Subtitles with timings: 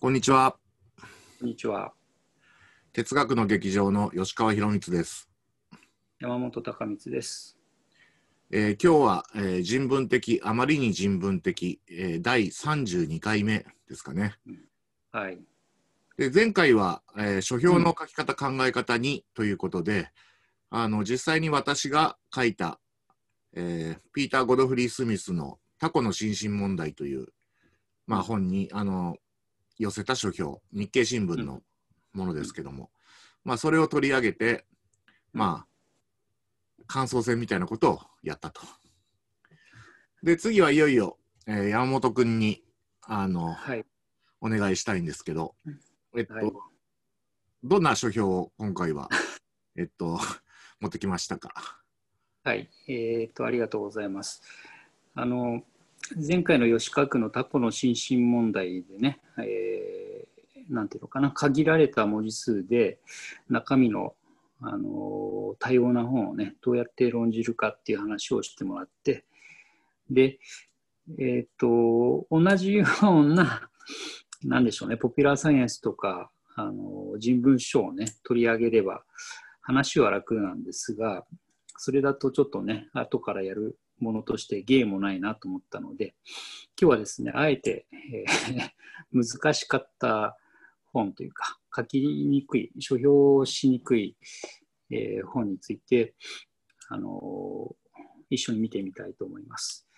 [0.00, 0.56] こんにちは。
[1.40, 1.92] こんにちは。
[2.92, 5.28] 哲学の劇場の吉川博光です。
[6.20, 7.58] 山本隆光です。
[8.52, 14.36] えー今日は、えー人文的、あまりに人文的、えー第32回目ですかね。
[15.10, 15.40] はい。
[16.16, 20.12] で前回は、えー書評の書き方、考え方にということで、
[20.70, 22.78] あの実際に私が書いた、
[23.52, 27.26] えーピーター・ゴドフリー・スミスの「タコの心身問題」という、
[28.06, 29.16] まあ、本にあの
[29.78, 31.62] 寄せた書評日経新聞の
[32.12, 32.90] ものですけども、
[33.44, 34.66] まあ、それを取り上げて、
[35.32, 35.66] ま
[36.80, 38.62] あ、感想戦みたいなことをやったと。
[40.22, 42.64] で次はいよいよ、えー山本君に
[43.02, 43.84] あのはい。
[44.40, 45.56] お願いしたいんですけど、
[46.16, 46.52] えっと、はい。
[47.64, 49.08] どんな書評を今回は、
[49.76, 50.20] えっと、
[50.80, 51.82] 持ってきましたか？
[52.44, 52.70] はい。
[52.86, 54.42] えっ、と、ありがとうございます。
[55.14, 55.64] あの、
[56.16, 60.08] 前回の吉川区のタコの心身問題でね、えー
[60.68, 62.98] なんていうのかな、限られた文字数で
[63.48, 64.14] 中身の、
[64.60, 69.24] あの多様な本をね、どうやって論じるかっていう話をしてもらって、
[70.10, 70.38] で、
[71.18, 73.70] えっ、と、同じような、
[74.44, 79.04] なんでしょうね、ポピュラーサイエンスとか、あの人文書をね、取り上げれば
[79.60, 81.24] 話は楽なんですが、
[81.76, 86.14] それだとちょっとね、後からやるものとして芸もないなと思ったので、
[86.80, 88.70] 今日はですね、あえて、えー
[89.10, 90.36] 難しかった
[90.92, 94.16] 本というか、書きにくい、書評しにくい、
[94.90, 96.14] えー本について、
[96.88, 97.74] あの
[98.30, 99.88] 一緒に見てみたいと思います。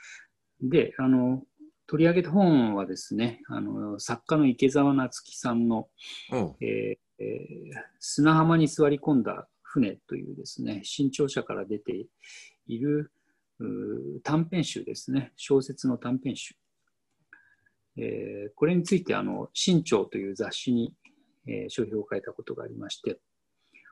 [0.60, 1.44] で、あの
[1.86, 5.88] 取り上げた本はですね、あの作家の池澤夏樹さんの
[6.32, 12.06] おうえーえー砂浜に座り込んだ船というですね、新潮社から出て
[12.66, 13.12] いる
[14.22, 16.54] 短編集ですね、小説の短編集。
[17.96, 20.94] えーこれについて、あの、新潮という雑誌に、
[21.46, 23.18] えー書評を書いたことがありまして、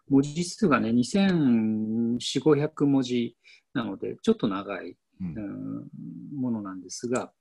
[0.08, 3.36] 文字数がね、2400、500文字
[3.74, 5.89] なので、ちょっと長い、うんうん
[6.40, 7.33] ものなんですが、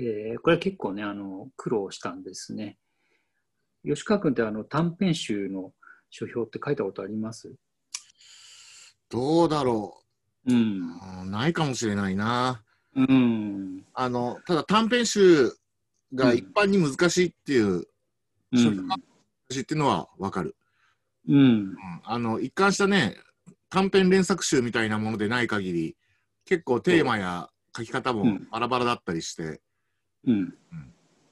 [0.00, 2.78] えーこれは結構ね、あの、苦労したんですね。
[3.84, 5.72] 吉川君ってあの短編集の
[6.10, 7.52] 書評って書いたことあります？
[9.08, 10.01] どうだろ
[10.46, 10.54] うん。
[10.54, 12.62] う、うんないかもしれないな。
[12.94, 13.84] うん。
[13.94, 15.52] あのただ短編集
[16.14, 17.84] が一般に難しいっていう、うん
[18.52, 18.98] 難
[19.50, 20.56] しいっていうのはわかる、
[21.28, 21.36] うん。
[21.36, 23.16] うんあの一貫したね
[23.70, 25.96] 短編連作集みたいなものでない限り
[26.44, 29.60] 結構テーマや書き方もうんバラバラだったりして、
[30.26, 30.54] うん。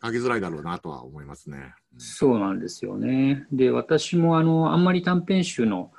[0.02, 1.74] 書きづらいだろうなとは思いますね。
[1.98, 3.46] そうなんですよね。
[3.52, 5.92] で、私もあの、あんまり短編集の、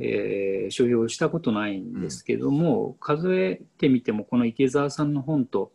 [0.00, 5.72] えー書評をしたことないんですけども、数えてみても、この池澤さんの本と、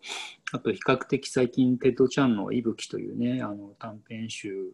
[0.52, 4.72] あと比較的最近、テッド・チャンの「息吹」というね、あの短編集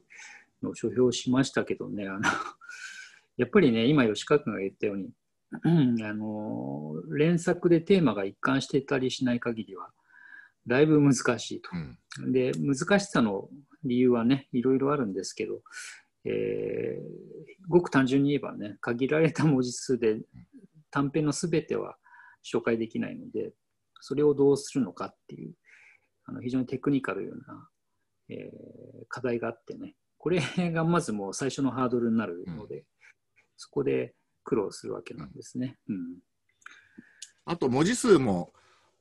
[0.61, 2.22] の書評をしましたけどね、あの
[3.38, 5.09] やっぱりね、今、吉川君が言ったように、
[5.63, 9.90] うんあの連作でテーマが一貫してたりしない限りは、
[10.67, 11.69] だいぶ難しいと。
[11.73, 11.97] うん
[12.31, 13.50] で難しさの
[13.85, 15.61] 理由はねいろいろあるんですけど、
[16.25, 17.31] えー
[17.69, 20.17] ごく単純に言えばね限られた文字数で
[20.89, 21.95] 短編のすべては
[22.43, 23.53] 紹介できないので
[24.01, 25.53] それをどうするのかっていう
[26.25, 27.69] あの非常にテクニカルな、
[28.29, 28.81] えー
[29.11, 29.95] 課題があってね。
[30.17, 32.85] これがまずもう最初のハードルになるので、
[33.57, 35.77] そこで苦労するわけなんですね。
[35.89, 35.97] うん。
[37.45, 38.53] あと文字数も、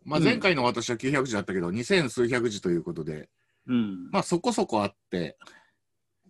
[0.05, 3.29] まあ、うん前回の私は900字だったけど、2000数百字ということで、
[3.67, 4.11] うん。
[4.11, 5.37] まあ、そこそこあって、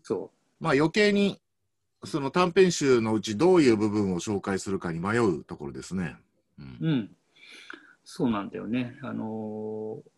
[0.02, 1.40] そまあ、余計に
[2.04, 6.16] その短編集のうちどういう部分を紹介するかに迷うところですね。
[6.58, 7.16] うんう、うん、
[8.04, 8.98] そうなんだよね。
[9.02, 10.10] あのー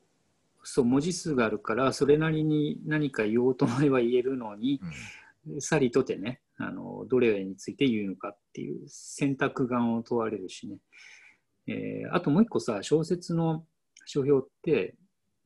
[0.64, 4.80] そう文字数があるからそれなりに何か言おうと思えば言えるのに、
[5.58, 10.76] さりとてね、あのどれについて言うのかっていう選択眼を問われるしね。
[11.66, 13.64] えーあともう一個さ、小説の
[14.04, 14.94] 書評って、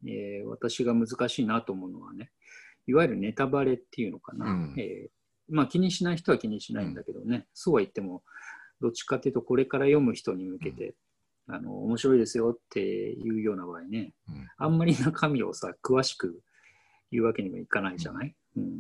[0.05, 2.31] えー私が難しいなと思うのはね、
[2.86, 4.47] いわゆるネタバレっていうのかな。
[4.47, 4.74] うん。
[4.78, 5.16] えー
[5.48, 8.22] まあ気にしない人は気にしないんだけどね、そうは言っても、
[8.80, 10.94] どっちかっていうとこれから読む人に向けて、
[11.48, 14.48] あの面白いですよっていうような場合ね、うん。
[14.59, 16.41] あんまり中身をさ、詳しく
[17.12, 18.74] 言うわけにもいかないじゃない、うん。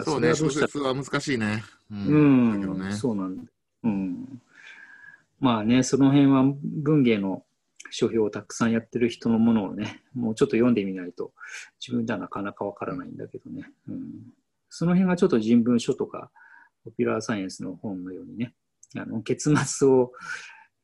[0.00, 1.62] そうね、小説は難しいね。
[1.90, 2.78] ううん。
[2.78, 2.92] ね。
[2.92, 3.42] そうなんだ。
[3.84, 4.40] うん。
[5.40, 7.44] まあね、その辺は文芸の
[7.94, 11.32] 書評をたくさんやってる人のものをね、もうちょっと読んでみないと
[11.80, 13.70] 自分ではなかなかわからないんだけどね。
[13.88, 14.10] うん、
[14.68, 16.30] その辺がちょっと人文書とか
[16.84, 18.54] ポピュラーサイエンスの本のようにね、
[18.96, 20.12] あの結末を、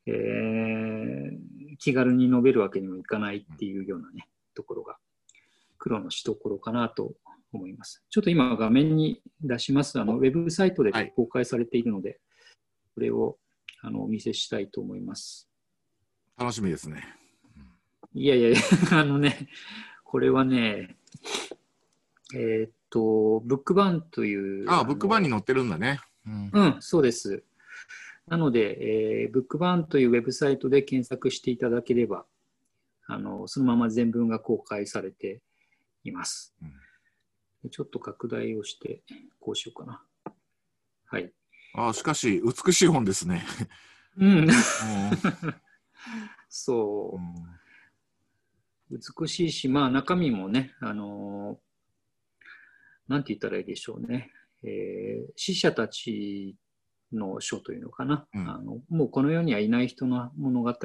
[0.07, 4.97] えー気軽に述べるわけにもいかないっていうようなね、ところが
[5.79, 7.13] 苦労のしどころかなと
[7.51, 8.03] 思います。
[8.09, 9.99] ちょっと今画面に出します。
[9.99, 12.19] あのウェブサイトではい公開されているので、
[12.93, 13.37] これを
[13.81, 15.50] あのお見せしたいと思います。
[16.41, 17.03] 楽しみですね。
[18.15, 18.59] いやいやいや、
[18.99, 19.47] あのね、
[20.03, 20.97] これはね、
[22.33, 24.67] えーっと、ブックバンという。
[24.67, 25.99] ああ、ブックバンにの載ってるんだね。
[26.25, 27.43] うんうん、そうです。
[28.27, 32.25] なので、えーブックバンというウェブサイトで検索していただければ、
[33.05, 35.43] あのそのまま全文が公開されて
[36.03, 36.55] います。
[37.69, 39.03] ちょっと拡大をして、
[39.39, 40.03] こうしようかな。
[41.05, 41.31] はい。
[41.75, 43.45] ああ、しかし、美しい本ですね。
[44.17, 44.49] うん、うん
[46.49, 47.19] そ
[48.91, 48.99] うう。
[49.21, 51.57] 美しいし、まあ中身もね、あのー
[53.07, 54.31] なんて言ったらいいでしょうね。
[54.63, 56.55] えー死者たち
[57.13, 58.79] の書というのかな、うんあの。
[58.89, 60.75] もうこの世にはいない人の物語を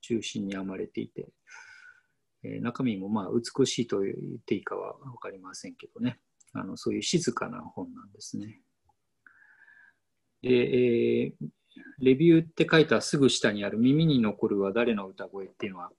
[0.00, 1.28] 中心に編まれていて、
[2.44, 4.14] えー中身もまあ美しいと言っ
[4.44, 6.18] ていいかは分かりませんけどね。
[6.54, 8.60] あのそういう静かな本なんですね。
[10.42, 11.46] で、えー
[11.98, 15.90] レビューって書いたすぐ下にある耳に残るは誰の歌声っていうのは、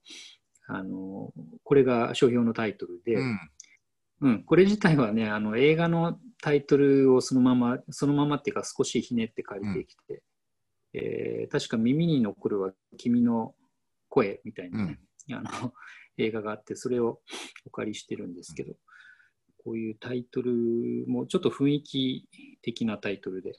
[0.67, 1.31] あの、
[1.63, 3.39] これが書評のタイトルで、うん。
[4.21, 10.23] うん、これ自体はね、あの映画のタイトルをそのまま、そのままっていうか少しひねって借りてきて、
[10.93, 13.53] えー確か耳に残るは君の
[14.07, 14.99] 声みたいなね、
[15.31, 15.73] あの
[16.17, 17.19] 映画があって、それを
[17.65, 18.73] お借りしてるんですけど、
[19.63, 20.51] こういうタイトル
[21.07, 22.27] もちょっと雰囲気
[22.61, 23.53] 的なタイトルで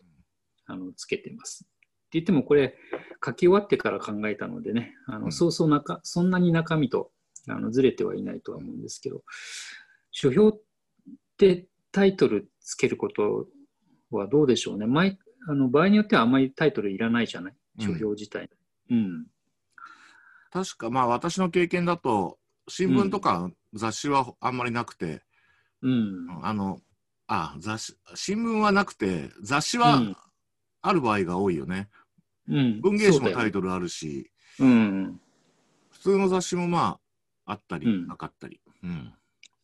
[0.66, 1.66] あのつけてます。
[2.14, 2.76] 言ってもこれ
[3.24, 7.10] 書き終わってから考えたのでね、あうんのそうそう中そんなに中身と
[7.48, 9.22] あのずれてはいないとは思うんですけど、
[10.10, 10.60] 書評っ
[11.36, 13.46] てタイトルつけること
[14.10, 14.86] はどうでしょうね。
[14.86, 15.18] 毎
[15.48, 18.48] あの場合によってはあんまりタイトルいらないじゃない、うん書評自体。
[18.90, 19.26] うん。
[20.52, 22.38] 確か、まあ、私の経験だと、
[22.68, 25.22] 新聞とか雑誌はあんまりなくて、
[25.82, 26.28] うん。
[26.42, 26.80] あの、
[27.26, 30.16] あ、雑誌、新聞はなくて、雑誌はうん
[30.86, 31.76] ある場合が多いよね。
[31.76, 31.86] うん。
[32.46, 34.30] 文芸誌もタイトルあるし、
[34.60, 35.20] うん。
[35.90, 36.98] 普通の雑誌もま
[37.46, 38.60] あ、あったり、うんなかったり。
[38.82, 39.12] うん。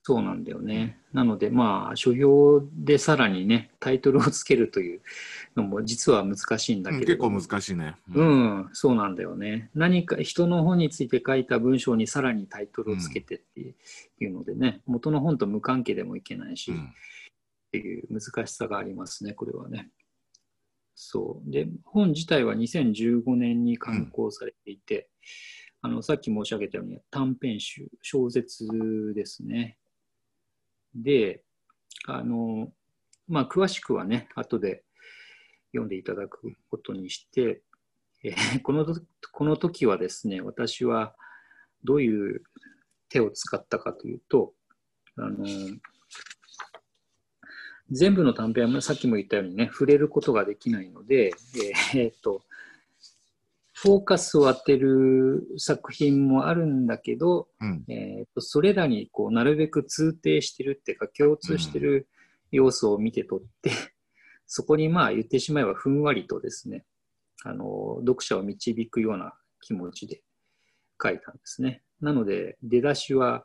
[0.03, 0.99] そうなんだよね。
[1.13, 5.03] なので、まあ、書評でさらにね、タイトルをつけるという
[5.57, 7.97] のも実は難しいんだけれ結構ども、難しいね。
[8.15, 9.71] うん、そうなんだよね。
[9.75, 16.95] 何か人の本について書いた文章にさらにタイトルをつけてっていうのでね、元の本と無関係でもいけないし、っうん
[17.71, 19.91] ていう難しさがありますね、これはね。
[21.03, 21.51] そう。
[21.51, 25.09] で、本自体は2015年に刊行されていて、
[25.81, 28.67] あのさっき申し上げたように短編集、小説
[29.15, 29.79] ですね。
[30.95, 31.43] で、
[32.07, 32.71] あの、
[33.29, 34.85] まあ、詳しくはね、後で
[35.73, 37.63] 読んでいただくことにして、
[38.23, 39.01] えー このと
[39.33, 41.17] この時はですね、私は
[41.83, 42.43] どういう
[43.09, 44.53] 手を使ったかというと、
[45.17, 45.47] あの
[47.91, 51.33] 全部の短編はさっきも言ったようにね、触れることができないので、
[51.95, 52.43] えーえーっと、
[53.73, 57.85] フォーカスを当てる作品もあるんだけど、うん。
[57.89, 62.09] えーとそれらにこうなるべく通底してるっていうか共通してる
[62.53, 63.71] 要素を見て取って、
[64.47, 66.85] そこにまあ言ってしまえばふんわりとですね
[67.45, 70.23] あの読者を導くような気持ちで
[71.03, 71.83] 書いたんですね。
[72.01, 73.45] なので出だしは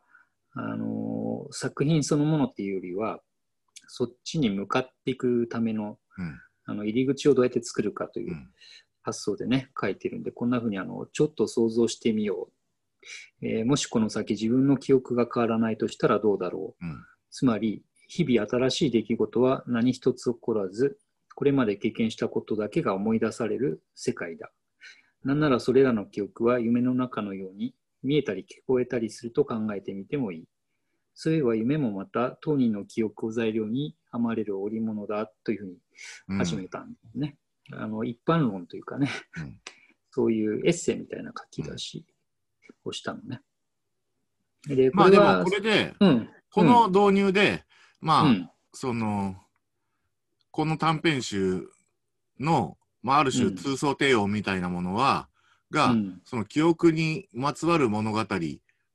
[0.53, 3.19] あの作品そのものっていうよりは
[3.87, 6.39] そっちに向かっていくためのうん。
[6.67, 8.49] あの入り口をどうやって作るかといううん
[9.05, 12.49] 発想でね、書いてるんで、こんな風にあの、ちょっと想像してみよ
[13.41, 13.47] う。
[13.47, 16.85] えーもしこの先自分の記憶が変わらないとしたらどうだろう。
[16.85, 17.05] うん。
[17.29, 20.97] つまり、日々新しい出来事は何一つ起こらず、
[21.35, 24.51] これまで経験したことだけが思い出される世界だ。
[25.23, 30.47] なんならそれらの記憶は夢の中のように見えたり聞こえたりすると考えてみてもいい。
[31.15, 35.77] そういえば夢もまた当人の記憶を材料に編まれる織物だというふうに
[36.27, 36.37] うん。
[36.37, 37.37] 始めたんですね。
[37.71, 39.59] あの一般論というかね、うん。
[40.11, 42.05] そういうエッセイみたいな書き出し
[42.83, 43.41] をしたのね。
[44.67, 47.65] で、まあでもこれで、うん、この導入で、
[48.01, 49.35] まあ、うん、その、
[50.51, 51.67] この短編集
[52.39, 53.55] の、まあ、ある種うん。
[53.55, 55.29] 通奏帝王みたいなものは、
[55.71, 56.21] が、うん。
[56.25, 58.25] その記憶にまつわる物語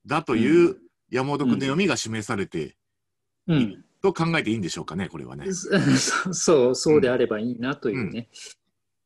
[0.07, 0.77] だという
[1.11, 2.77] 山本君の読みが示されて、
[3.47, 5.53] うん、と考えていいんでしょうかね、これはね。
[5.53, 8.29] そ そう、そうであればいいなというね、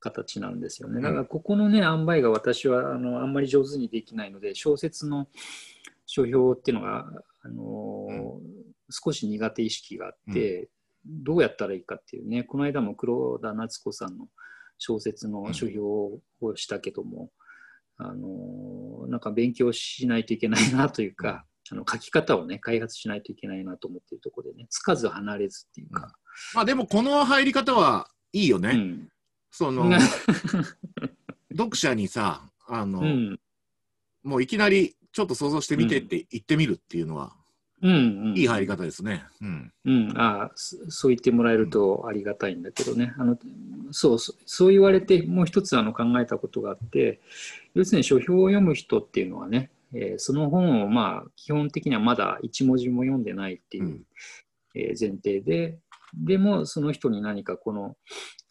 [0.01, 1.01] 形なんですよね。
[1.01, 5.29] だからここのね、塩梅が私はあのあんまり上手にできないので、小説の
[6.07, 7.11] 書評っていうのが、
[7.43, 10.69] あのー少し苦手意識があって、
[11.07, 14.29] どうやったらいいかっていうね、この間も黒田夏子さんの
[14.77, 17.33] 小説の書評をしたけども、
[17.97, 26.14] あのーなんか勉強しないといけないなというか、あの書き方をね、開発しないといけないなと思っているところでね、つかず離れずっていうか。
[26.54, 28.71] まあでもこの入り方はいいよね。
[28.71, 29.09] うん。
[29.50, 29.90] その、
[31.56, 33.40] 読者にさ、あの、うん。
[34.23, 37.35] もういきなりちょっと想像してみてって言ってみるっていうのは、
[37.80, 37.90] うん。
[37.90, 37.94] う
[38.33, 38.35] ん。
[38.37, 39.25] いい入り方ですね。
[39.40, 39.73] うん。
[39.85, 43.38] うん、ああそそう言ってもらえるとありがたいんだけどね、あの
[43.90, 47.21] そうそうそう言われて、もう一つあの考えたことがあって、
[47.75, 54.03] 要するに書評を読む人っていうのはね、えーその本をまあ基本的にはまだ一文字も読んでないっていうう、ん。
[54.75, 55.79] えー前提で、
[56.15, 57.97] でもその人に何かこの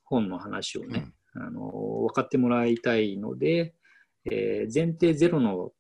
[0.04, 1.62] 本の話をね、あの
[2.08, 3.74] 分かってもらいたいので、
[4.32, 5.72] えー前提ゼロの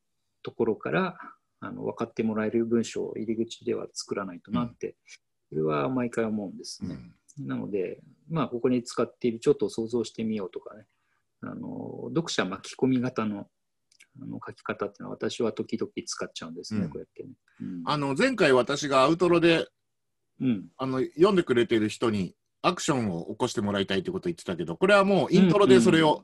[0.44, 1.16] ところから
[1.62, 4.96] あの分かってもらえる文章を入り口では作らないとなって、
[5.50, 6.98] それは毎回思うんですね。
[7.40, 7.48] うん。
[7.48, 10.86] なので、まあ、ここに使っているちょっと想像してみようとかね、
[11.42, 13.48] あの読者巻き込み型の
[14.22, 17.30] あの書き方っていうのは私は時々使っちゃうんですね、うんこうやってね。
[17.62, 19.68] うんあの、前回私がアウトロで、
[20.42, 26.24] うんあの、読んでくれてる人にアクションを起こしてもらいたいってことを言ってたけど、これはもうイントロでそれを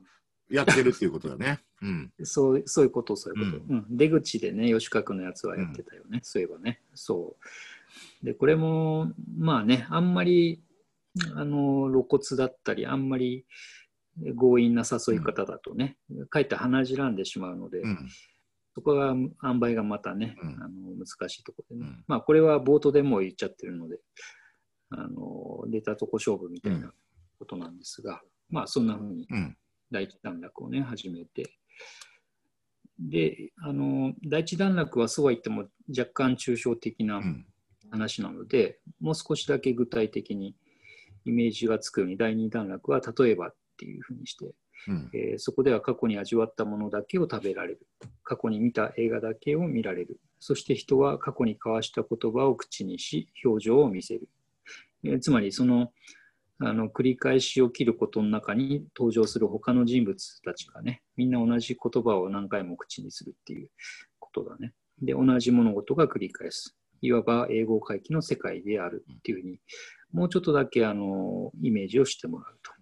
[0.50, 1.60] やってるっていうことだね。
[1.82, 2.12] うん。
[2.22, 3.64] そうそういうこと、そういうこと。
[3.74, 6.80] うん出口でね、吉川君のやつはやってたよね、そういえばね。
[6.94, 7.36] そ
[8.22, 8.26] う。
[8.26, 10.62] で、これも、まあね、あんまり、
[11.34, 13.44] あの、露骨だったり、あんまり
[14.38, 15.96] 強引な誘い方だとね、
[16.28, 18.08] かえって鼻じらんでしまうので、うん。
[18.74, 21.88] そこが、塩梅がまたね、うんあの難しいところでね。
[21.90, 23.98] うんまあ、これは冒頭でも言っちゃってるので、
[24.90, 26.92] あの、出たとこ勝負みたいな
[27.38, 29.56] ことなんですが、まあ、そんな風にうん。
[29.90, 31.56] 第一段落をね、始めて。
[32.98, 37.46] で、あの、第一段落はそうは言っても若干抽象的なうん。
[37.90, 40.54] 話なので、もう少しだけ具体的に
[41.24, 44.52] イメージがつくように、第二段落は例えばっていうふうにして、
[44.88, 45.10] うん。
[45.14, 47.86] えーそこでは過去に味わったものだけを食べられる。
[48.22, 50.20] 過去に見た映画だけを見られる。
[50.38, 54.28] そして人は過去に交わした言葉を口にし、表情を見せる。
[55.04, 55.92] えーつまり、その、
[56.62, 63.70] あの繰り返し起きることの中に登場する他の人物たちがね、みんな同じ言葉を何回も口にするっていう
[64.18, 64.74] ことだね。
[65.00, 66.76] で、同じ物事が繰り返す。
[67.00, 69.58] いわば英語回帰の世界であるっていうふうに、
[70.12, 72.79] もうちょっとだけあのイメージをしてもらうと。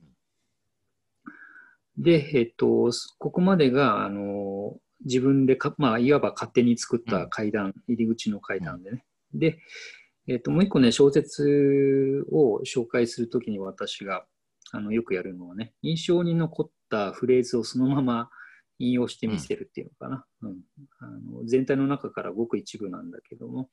[1.98, 9.04] で、えっと、ここまでが、あの、自分でか、まあ、いわば勝手に作った階段、入り口の階段でね。
[9.34, 9.58] で、
[10.28, 14.24] えっと、もう一個ね、小説を紹介するときに私が、
[14.70, 18.30] あの、よくやるのはね、印象に残ったフレーズをそのまま
[18.80, 20.26] 引用してみせるっていうのかな。
[20.42, 20.60] うん。
[21.00, 23.70] あの全体の中からごく一部なんだけども、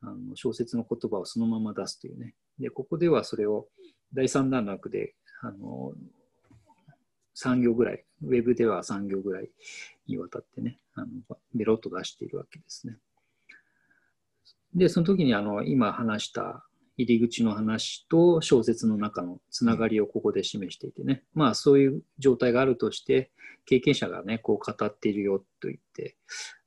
[0.00, 2.36] あの小説の言葉をそのまま出すというね。
[2.56, 3.68] で、ここではそれを
[4.12, 5.92] 第三段落で、あの、
[7.42, 9.50] 3行ぐらい、ウェブでは3行ぐらい
[10.06, 11.06] にわたってね、あの
[11.54, 12.96] ベロッと出しているわけですね。
[14.74, 16.64] で、その時にあの今話した
[16.96, 23.30] 入り口の話と小説の中のつながりをここで示していてね、まあそういう状態があるとして、
[23.66, 26.16] 経験者がね、こう語っているよと言って、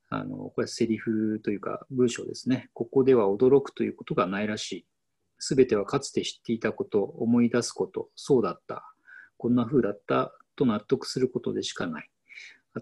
[0.09, 2.69] あのこれセリフというか文章ですね。
[2.73, 4.85] ここでは驚くということがないらしい。
[5.37, 8.93] すべてはかつて知っていたこと、思い出すこと、そうだった、
[9.37, 12.09] こんな風だったと納得することでしかない。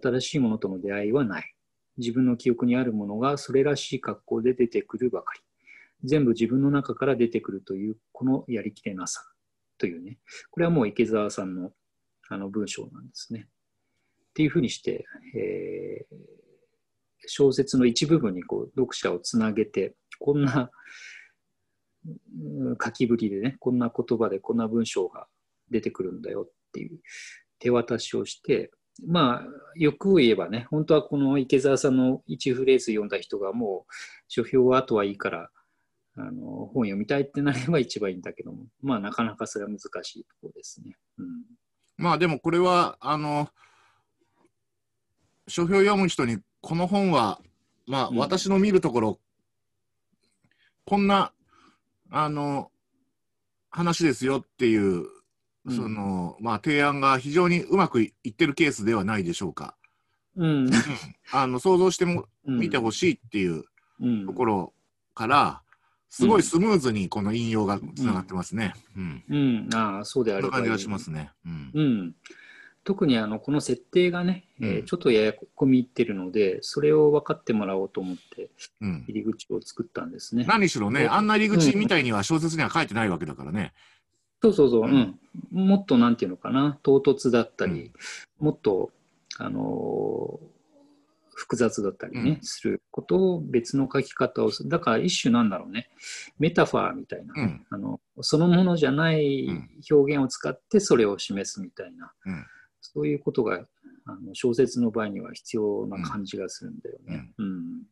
[0.01, 1.55] 新しいものとの出会いはない。
[1.97, 5.41] 自分の記憶にあるものがそれらしい格好で出てくるばかり。
[6.03, 9.21] 全部自分の中から出てくるという、このやりきれなさ
[9.77, 10.17] というね。
[10.51, 11.71] これはもう池澤さんの
[12.29, 13.47] あの文章なんですね。
[14.29, 16.39] っていうふうにして、えー
[17.29, 20.71] 小説の一部分にこう読者をつなげて、こんな
[22.83, 25.27] 書きぶりでね、こんな言葉でこんな文章が
[25.69, 26.99] 出てくるんだよっていう
[27.59, 28.71] 手渡しをして、
[29.05, 29.43] まあ、
[29.75, 33.93] 欲を言えばね、本当はこの池澤さんの一フレーズ読んだ人がもう
[34.27, 35.49] 書評は後はいいから、
[36.17, 40.97] あの本読みたいってなれば一番いいんだけども、まあなかなかそれは難しいところですね。
[41.17, 41.27] うん
[41.97, 43.49] まあでもこれは、あの、
[45.49, 47.41] 書評読む人に、この本は、
[47.87, 49.19] まあうん私の見るところ、
[50.85, 51.33] こんな、
[52.09, 52.71] あの、
[53.69, 55.18] 話ですよっていう、うん
[55.69, 59.75] その、まあ提案が非常にうまくいってるケースではないでしょうか。
[60.35, 60.69] うん
[61.31, 63.63] あの、想像しても、うん見てほしいっていう
[64.01, 64.73] うんところ
[65.13, 65.61] から、
[66.09, 68.73] すごいスムーズにこの引用がつながってますね。
[68.97, 69.23] うん。
[69.29, 71.31] うん、ああ、そうであそんなればいい感じがしますね。
[71.45, 71.71] うん。
[71.73, 72.15] うん、
[72.83, 78.49] 特にあのこの設定がね、えーうんちょっとややこみいってるので、それを分かってもらおうと思って、
[78.81, 79.05] うん。
[79.07, 80.45] 入り口を作ったんですね。
[80.47, 83.73] 何しろね、あんな入り口みたいには小説には書いてないわけだからね。
[84.41, 85.19] そうそうそう、ううん。
[85.51, 87.91] ん、もっとなんていうのかな、唐突だったり、
[88.39, 88.91] もっと、
[89.37, 90.59] あのー
[91.39, 92.39] 複雑だったりね、うん。
[92.41, 94.69] することを別の書き方をする。
[94.69, 95.89] だから一種なんだろうね、
[96.37, 97.65] メタファーみたいな、うん。
[97.69, 99.69] あの、そのものじゃないうん。
[99.89, 102.45] 表現を使ってそれを示すみたいな、うん。
[102.81, 103.65] そういうことが
[104.05, 107.31] あの小説の場合には必要な感じがするんだよね。
[107.37, 107.83] うん。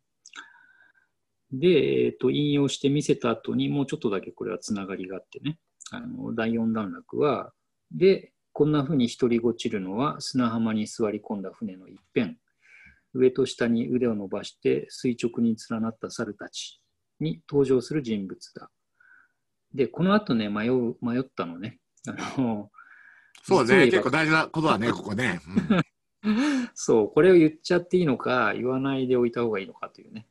[1.54, 5.58] で、えーと、引用して見せた後にもうちょっとだけこれはつながりがあってね、
[5.92, 7.52] あの第4段落は、
[7.92, 12.38] で、こんな風に一人ごちるのは砂浜に座り込んだ船の一辺、
[13.14, 16.82] 上と下に腕を伸ばして垂直に連なった猿たち
[17.20, 18.70] に登場する人物だ。
[19.74, 21.80] で、この後ね、迷う迷ったのね。
[22.08, 22.70] あの
[23.44, 25.40] そうね、結構大事なことだね、ここね。
[26.74, 30.28] そう、これを言っちゃっていいのか、言わないでおいた方がいいのかというね、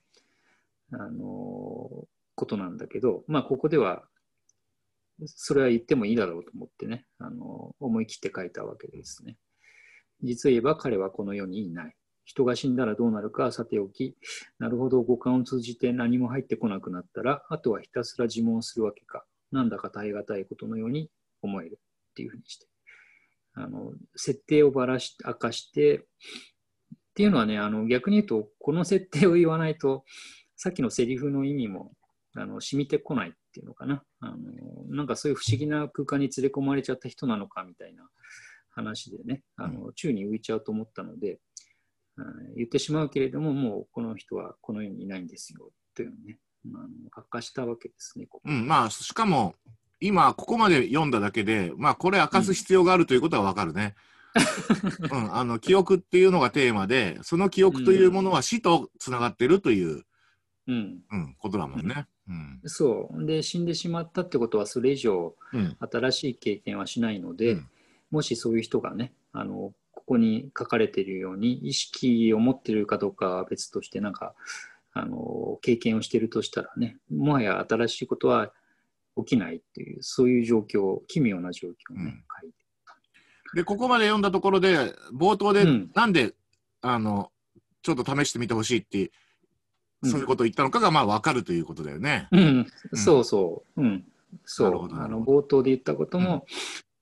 [0.93, 4.05] あのことなんだけど、まあ、ここでは、
[5.25, 9.37] それは言ってもいいだろうと思ってね、あの思い切って書いたわけですね。
[10.23, 11.95] 実を言えば彼はこの世にいない。
[12.25, 14.17] 人が死んだらどうなるかさておき、
[14.59, 19.25] なるほど五感を通じて何も入ってこなくなったら、あとはひたすら自問するわけか。
[19.53, 21.09] なんだか耐え難いことのように
[21.41, 21.79] 思える
[22.11, 22.67] っていうふうにして。
[23.59, 26.03] あの設定をばらし明かしてっ
[27.15, 30.05] ていうのはねあの逆に言うとこの設定を言わないと
[30.57, 31.93] さっきのセリフの意味も
[32.35, 34.03] あの染みてこないっていうのかな。
[34.21, 34.37] あの
[34.89, 38.09] なんかそういう不思議な空間に連れ込まれちゃった人なのかみたいな
[38.71, 39.43] 話でね。
[39.57, 41.39] あの宙に浮いちゃうと思ったので、うん
[42.57, 46.39] 言ってしまうけれどももうこの人はこの世にいないんですよというのをね
[46.75, 48.43] あの明かしたわけですねここ。
[48.47, 49.55] うん、まあ、しかも、
[50.01, 53.95] 今、ここまで読んだだけで、まあ、これ明かす必要があるということはわかるね。
[55.13, 60.05] うん、あの、記憶っていうのがテーマで、その記憶というものは死とつながってるという、
[60.67, 62.07] うん、うん、ことだもんね。
[62.29, 62.61] うん。
[62.65, 63.25] そう。
[63.27, 65.77] で死んでしまったってことはそれ以上うん。
[65.79, 67.69] 新しい経験はしないので、うん。
[68.11, 74.35] もしそういう人がねあのここに書かれているように意識を持っているかどうかは別としてなんか
[74.93, 78.53] あの経験をしているとしたらねもはや新しいことは
[79.17, 82.25] 起きないっていうそういう状況奇妙な状況をね、うん。
[82.41, 82.57] 書いて。
[83.55, 85.91] で、ここまで読んだところで、冒頭で、うん。
[85.95, 86.35] なんで、
[86.83, 87.31] あの、
[87.83, 89.11] ちょっと試してみてほしいって、うん
[90.05, 92.29] そういうことを言ったのかが、まあ、わかるということだよね。
[92.33, 94.05] うん、そうそう、うん、
[94.45, 96.47] そう、あの冒頭で言ったことも、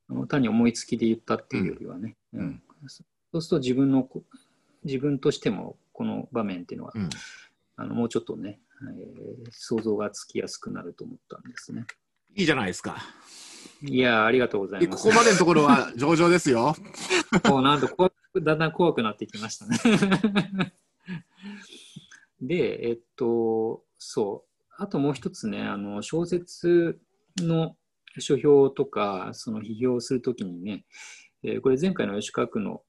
[0.09, 2.63] あの単に思いつきで言ったっていうよりはね、うんうん
[3.33, 4.23] そうすると自分のこ
[4.85, 7.09] 自分としてもこの場面っていうのは、うん。
[7.77, 11.87] あのもうちょっとね、えー想像がつきやすくなると思ったんですね。
[12.37, 12.97] いいじゃないですか。
[13.83, 15.05] いやーありがとうございでます。
[15.05, 16.77] ここまでのところは 上々ですよ。
[17.49, 19.79] もうなんと怖くだんだん怖くなってきましたね。
[22.41, 26.99] で、えっと、そう、あともう一つね、あの小説
[27.39, 27.77] の
[28.19, 30.85] 書評とか、その批評をするときにね、
[31.43, 32.83] えーこれ前回の吉川区の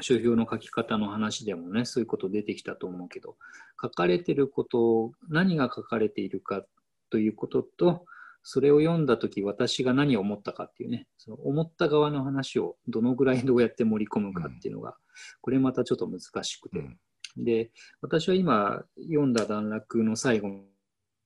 [0.00, 3.36] 書評の書き方の話でもね、そういうこと出てきたと思うけど、
[3.80, 6.64] 書かれてること、何が書かれているか
[7.10, 8.04] ということと、
[8.42, 14.96] それを読んだとき私が何を思ったかっていうね、その思った側の話をどのぐらいどうやって盛り込むかっていうのが、
[15.40, 16.98] これまたちょっと難しくて、うん
[17.38, 17.70] で、
[18.00, 20.50] 私は今読んだ段落の最後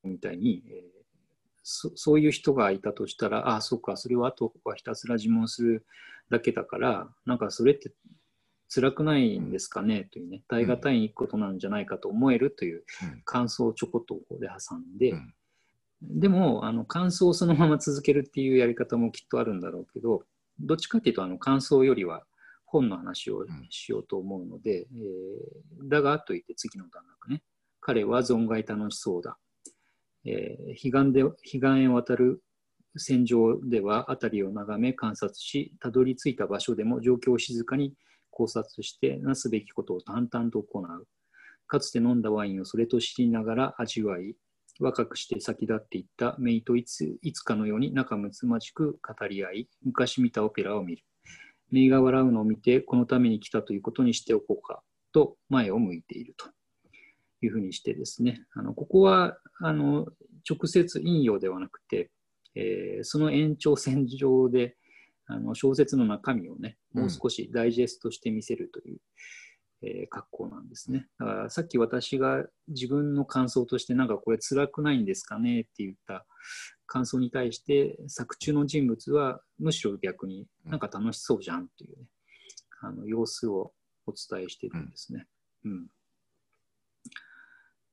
[0.04, 1.02] みたいに、えー
[1.62, 5.86] そそういう人がいたとしたら、ああ、そうか、それはあとはひたすら自問する
[6.28, 7.92] だけだから、なんかそれって
[8.68, 13.22] 辛くないんですかねというね、耐え難いことなんじゃないかと思えるといううん。
[13.24, 15.34] 感想をちょこっとここで挟んで、うん。
[16.00, 20.24] でも、あの感想をそのまま続けるっていうやり方もきっとあるんだろうけど、
[20.58, 22.24] どっちかっていうと、あの感想よりは
[22.72, 27.42] 本の話をしようと思うので、えーだがと言って次の段落ね、
[27.80, 29.38] 彼は存外楽しそうだ。
[30.24, 32.42] えー彼岸で彼岸へ渡る
[32.96, 37.94] 戦場では辺りを眺め観察し、たどり着いた場所でも状況を静かに
[38.30, 41.06] 考察して、なすべきことを淡々と行う。
[41.66, 44.34] かつて飲んだワインをそれと知りながら味わい、
[44.80, 51.04] 若くして先立っていった姪といついつかのように仲睦まじく語り合い、昔見たオペラを見る。
[51.72, 54.82] 姪が笑うのを見て、このために来たということにしておこうか
[55.12, 56.46] と前を向いていると。
[57.44, 60.06] いうふうにしてですね、あのここはあの
[60.48, 62.10] 直接引用ではなくて、
[62.54, 64.76] えーその延長線上で
[65.26, 68.98] あの小説の中身をね、もう少しダイジェストして見せるという、
[69.82, 71.08] えー格好なんですね。
[71.18, 76.24] だからさっき私が自分の感想として、なんかこれ辛くないんですかねって言った
[76.92, 82.04] 感想に対して、作中の人物はむしろ逆になんか楽しそうじゃんっていうね、
[82.82, 83.72] あの様子を
[84.06, 85.26] お伝えしてるんですね。
[85.64, 85.86] うんっ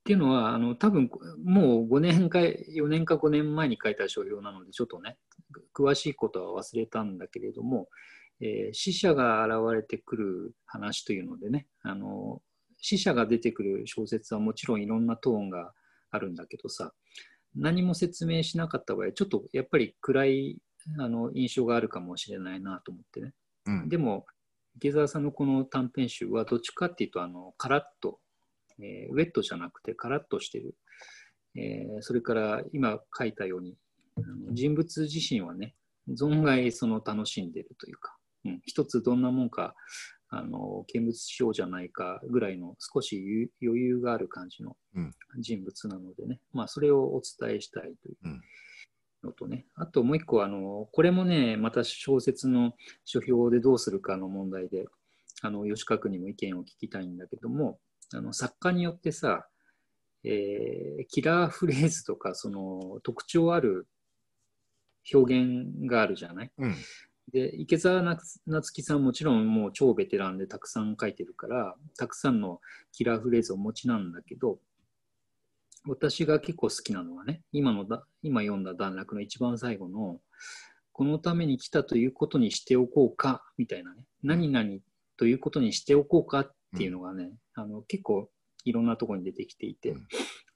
[0.03, 1.09] ていうのは、あの多分
[1.45, 5.17] もう5年か4年か5年前に書いた書評なので、ちょっとね、
[5.73, 7.88] 詳しいことは忘れたんだけれども、
[8.41, 12.41] えー死者が現れてくる話というのでね、あの
[12.77, 15.71] 死者が出てくる小説はもちろんいろんなトーンが
[16.12, 16.91] あるんだけどさ、
[17.55, 20.57] 何も説明しなかった場合、ちょっとやっぱり暗い
[20.97, 23.33] あの印象があるかもしれないなと思ってね。
[23.65, 24.25] うんでも、
[24.77, 28.19] 池澤さんのこの短編集はどっちかっていうと、あのカラッと、
[28.79, 30.75] えーウェットじゃなくてカラッとしてる。
[31.55, 33.77] えーそれから今書いたように、
[34.17, 35.75] あの人物自身はね、
[36.09, 39.75] 存外その楽しんでるというか、うん、一つどんなもんか、
[40.31, 45.11] あの見物しようじゃないかぐらいの少し余余裕がある感じのうん。
[45.39, 48.41] 人物なのでね、まあそれをお伝えしたいといううん
[49.23, 54.85] のとね、あともう一個あの、これもね、また小説の書評でどうするかの問題で、
[55.41, 57.79] あの吉川君にも意見を聞きたいんだけども、
[58.13, 59.45] あの作家によってさ、
[60.23, 63.87] えーキラーフレーズとかその特徴ある
[65.13, 66.51] 表現があるじゃない？
[66.57, 66.75] うん
[67.31, 72.59] で池澤な夏樹さんもちろんもう超ベテランでたくさん書いてるからたくさんの
[72.91, 74.59] キラーフレーズをお持ちなんだけど
[75.87, 80.19] 私が結構好きなのはね今のだ今読んだ段落の一番最後の
[80.99, 84.03] このために来たということにしておこうかみたいなね。
[84.21, 84.79] 何々
[85.15, 88.29] ということにしておこうかっていうのがね、あの結構
[88.65, 90.07] いろんなところに出てきていて、うん。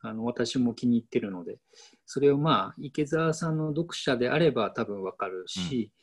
[0.02, 1.60] あの私も気に入ってるので
[2.06, 5.94] それをまあ池澤さんの読者であれば多分わかるし、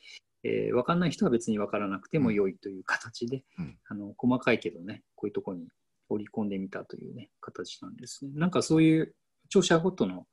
[0.43, 5.67] えーわかんない人は別にわからなくても良いという形で、うんあの細かいけどねこういうところに
[6.09, 8.31] 織り込んでみたというね形なんですね。
[8.35, 10.25] なんかそういう著者ごとの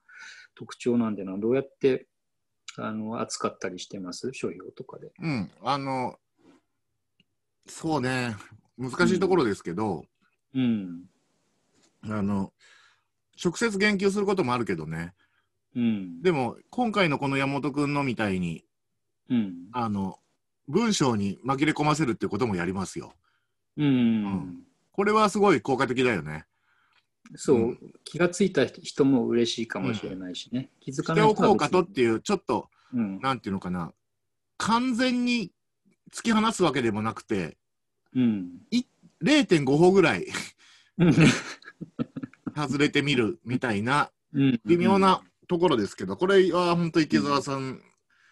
[0.55, 2.07] 特徴なんでのはどうやって
[2.77, 4.31] あの扱ったりしてます？
[4.33, 5.12] 書評とかで。
[5.21, 6.16] うん、あの、
[7.66, 8.37] そうね、
[8.77, 10.05] 難しいところですけど、
[10.55, 11.05] うん。
[12.03, 12.53] あの、
[13.42, 15.14] 直接言及することもあるけどね、
[15.75, 16.23] うん。
[16.23, 18.64] でも、今回のこの山本君のみたいに、
[19.29, 19.55] うん。
[19.73, 20.19] あの、
[20.69, 23.12] 文章に紛れ込ませるってこともやりますよ。
[23.77, 24.25] うん。
[24.25, 24.62] ん
[24.93, 26.47] これはすごい効果的だよね。
[27.37, 30.71] そう、うん気がついた人も嬉しいかもしれないしね。
[30.81, 32.14] 気づかないおこうかとっていう。
[32.14, 33.21] いう、ちょっと、うん。
[33.21, 33.93] なんていうのかな、
[34.57, 35.53] 完全に
[36.11, 37.59] 突き放すわけでもなくて、
[38.14, 38.49] うん。
[39.23, 40.27] 0.5歩ぐらい
[40.99, 41.14] うん
[42.57, 47.81] 外れてみるみたいなうん微妙なところですけど、これは本当池澤さん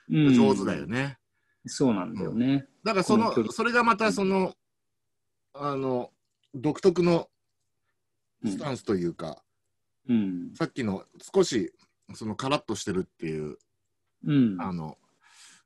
[0.09, 1.19] 上手だよね。
[1.67, 2.67] そうなんだよね。
[2.85, 4.55] だからそこのそれがまたその、
[5.53, 6.13] あの、
[6.55, 7.29] 独特の
[8.45, 9.43] うんスタンスというか、
[10.09, 10.55] うん。
[10.55, 11.73] さっきの少し、
[12.15, 13.59] そのカラッとしてるっていう、
[14.25, 14.61] うん。
[14.61, 14.99] あの、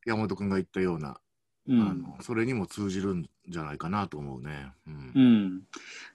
[0.06, 1.20] 山本君が言ったような、
[1.68, 1.80] うん。
[1.80, 4.72] あの、それにも通じるんじゃないかなと思うね。
[4.86, 5.12] うん。
[5.14, 5.62] うん、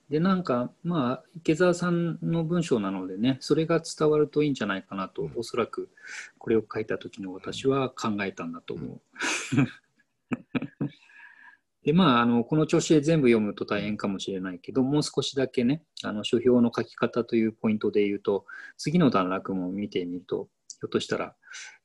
[0.09, 5.33] でなんかまあ池澤さんの文章なのでねそれが伝わるといいんじゃないかなと、うん。
[5.35, 5.89] おそらく
[6.37, 9.01] これを書いた時の私は考えたんだと思う。
[11.83, 21.35] でまああのこの調子で全部読むと大変かもしれないけどもう少しだけねあの書評の書き方というポイントで言うと次の段落も見てみるとひょっとしたら、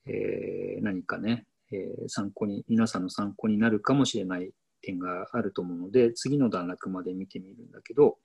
[0.07, 4.52] えー何かね、えー参考に皆さんの参考になるかもしれない
[4.83, 8.18] 点があると思うので、次の段落まで見てみるんだけど、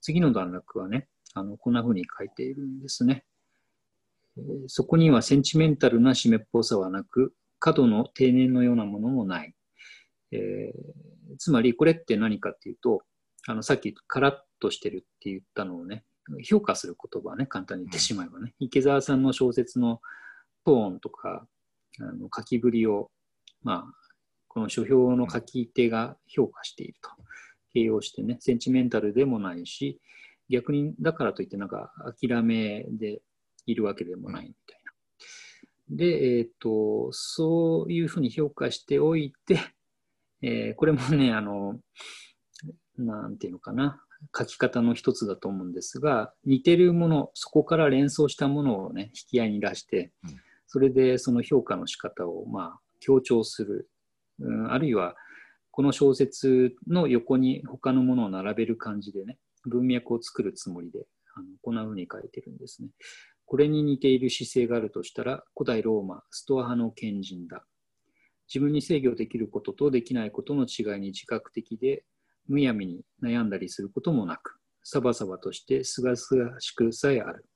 [0.00, 3.24] 次の段落はね、あのこんな風に書いているんですね、
[4.36, 9.54] えーそこにはセンチメンタルな湿っぽさはなく、過度の定年のようなものもない。
[10.32, 11.04] えー
[11.38, 13.02] つまりこれって何かっていうと、
[13.46, 16.04] あのさっきカラッとしてるって言ったのをね、
[16.44, 20.00] 評価する言葉はね、簡単に言ってしまえばね、池澤さんの小説の
[20.64, 21.46] トーンとか、
[22.00, 23.10] あの書きぶりを、
[23.62, 23.94] まあ、
[24.48, 27.10] この書評の書き手が評価していると。
[27.74, 30.00] 形容してね、センチメンタルでもないし、
[30.48, 33.20] 逆にだからといってなんか諦めで
[33.66, 34.92] いるわけでもないみたいな。
[35.96, 39.58] で、えっ、と、そういうふうに評価しておいて、
[40.40, 41.80] えーこれもね、あの、
[42.96, 44.00] なんていうのかな、
[44.36, 50.43] 書き方の一つだと思うんですが、似てるもの、そこから連想したものをね、引き合いに出して、うん
[50.74, 53.88] それでその評価の仕方を、まあ、強調する、
[54.40, 55.14] うん、あるいは、
[55.70, 61.06] この小説の横に他のものを並べる感じでね、文脈を作るつもりで、
[61.36, 62.88] あのこんな風に書いてるんですね。
[63.44, 67.64] これに似ている姿勢があるとしたら、古代ローマ、ストア派の賢人だ。
[68.52, 72.02] 自分に制御できることとできないことの違いに自覚的で、
[72.48, 77.46] むやみに悩んだりすることもなく、サバサバとしてすがすがしくさえある。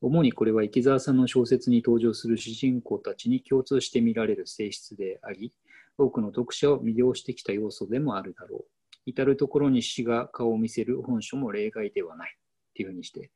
[0.00, 5.52] 主にこれは池澤さんの小説に登場する主人公たちに共通して見られる性質であり、
[5.98, 8.64] 多くの読者を魅了してきた要素でもあるだろう。
[9.06, 12.36] 至るところに詩が顔を見せる本書も例外ではない。
[12.70, 13.30] っていうふうにして、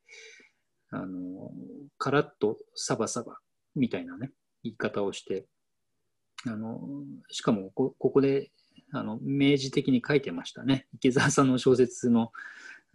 [0.91, 1.51] あの、
[1.99, 3.39] カラッとサバサバ
[3.75, 4.31] みたいなね、
[4.63, 5.47] 言い方をして、
[6.47, 6.81] あの、
[7.31, 8.51] しかもこここで、
[8.93, 10.87] あの、明示的に書いてましたね。
[10.95, 12.33] 池澤さんの小説の、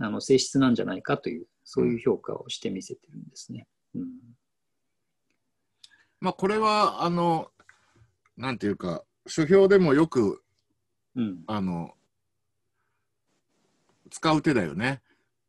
[0.01, 3.67] あの性質なんじゃないかという、そういう評価をしてみせてるんですね。
[3.93, 4.07] うん
[6.19, 7.51] まあ、これは、あの、
[8.35, 10.41] なんていうか、書評でもよく、
[11.15, 11.93] うんあの、
[14.09, 15.03] 使う手だよね。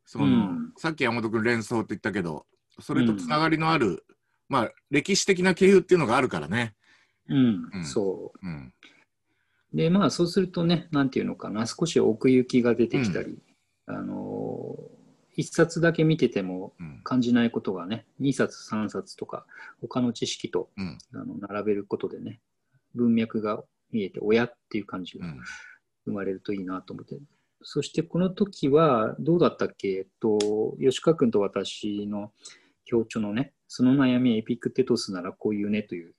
[0.05, 2.45] その、うんさっき山本君連想って言ったけど、
[2.81, 4.05] それとつながりのある、
[4.49, 6.75] まあ、歴史的な経由っていうのがあるからね。
[7.29, 8.75] うんうんそうん。
[9.73, 9.77] う。
[9.77, 13.39] で、まあ、そうするとね、なんていうのかな、少し奥行きが出てきたり、
[13.87, 15.00] あのー
[15.37, 17.01] 一冊だけ見ててもうん。
[17.03, 19.47] 感じないことがね、2冊、3冊とか、
[19.81, 20.99] 他の知識とうん。
[21.15, 22.41] あの並べることでね、
[22.95, 25.41] 文脈が見えて、親っていう感じがうん。
[26.07, 27.19] 生まれるといいなと思って。
[27.63, 32.33] そしてこの時はどうだったっけ、えっと、吉川君と私の
[32.91, 36.15] 表著のね、その悩みエピクテトスならこういうねという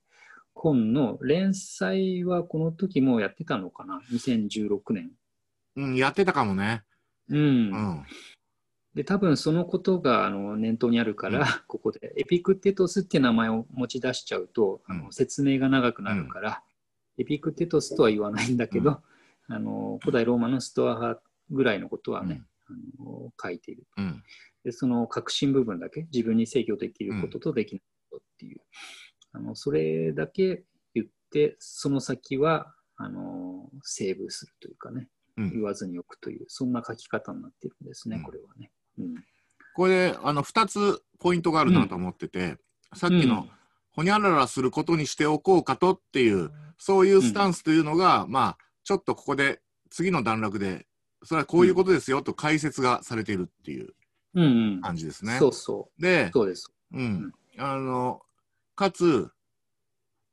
[0.54, 5.12] 本の連載はこの時もやってたのかな、2016年。
[5.76, 6.84] うん、やってたかもね。
[7.30, 7.39] うん。
[7.39, 8.06] うん。
[8.95, 11.45] で、多分そのことがあの念頭にあるから、うん。
[11.67, 16.63] ここでエピクテトスっていう名前を持ち出しちゃうと、あうの説明が長くなるから、
[17.17, 19.01] エピクテトスとは言わないんだけど、
[19.47, 22.73] あの古代ローマのストア派ぐらいのことはね、あ
[23.04, 23.88] の書いている。
[23.97, 24.23] うん。
[24.65, 28.62] で、その核心部分だけ、自分に制御できることとできないことっていう、
[29.32, 35.51] あのそれだけ言って、その先はあのセーブするというかね、うん。
[35.51, 38.23] 言わずにおくという、そんな書き方になってるんですね、うん。
[38.23, 38.69] これはね。
[39.02, 39.24] うん。
[39.74, 42.58] これで、あの、二つポイントがあるなと思ってて、
[42.94, 43.48] さっきの、
[43.92, 50.88] ほにゃららすることにしておこうかとっていう、そういうスタンスというのが、まあ、ちょっとここで、次の段落で、
[51.24, 53.94] それはこういうことですよと解説がされているっていう
[54.34, 55.38] うんうん、感じですね。
[55.38, 56.72] そうそでう、、そうです。
[56.94, 57.32] うん。
[57.58, 58.22] あの、
[58.76, 59.30] かつ、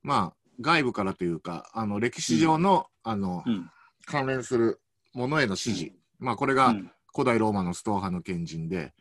[0.02, 3.70] まあ、外部からというか、あの、歴史上の、あの、うん。
[4.06, 4.80] 関連する
[5.12, 5.92] ものへの指示。
[6.18, 8.94] まあ、これがうん古代ローマのストア派の賢人で、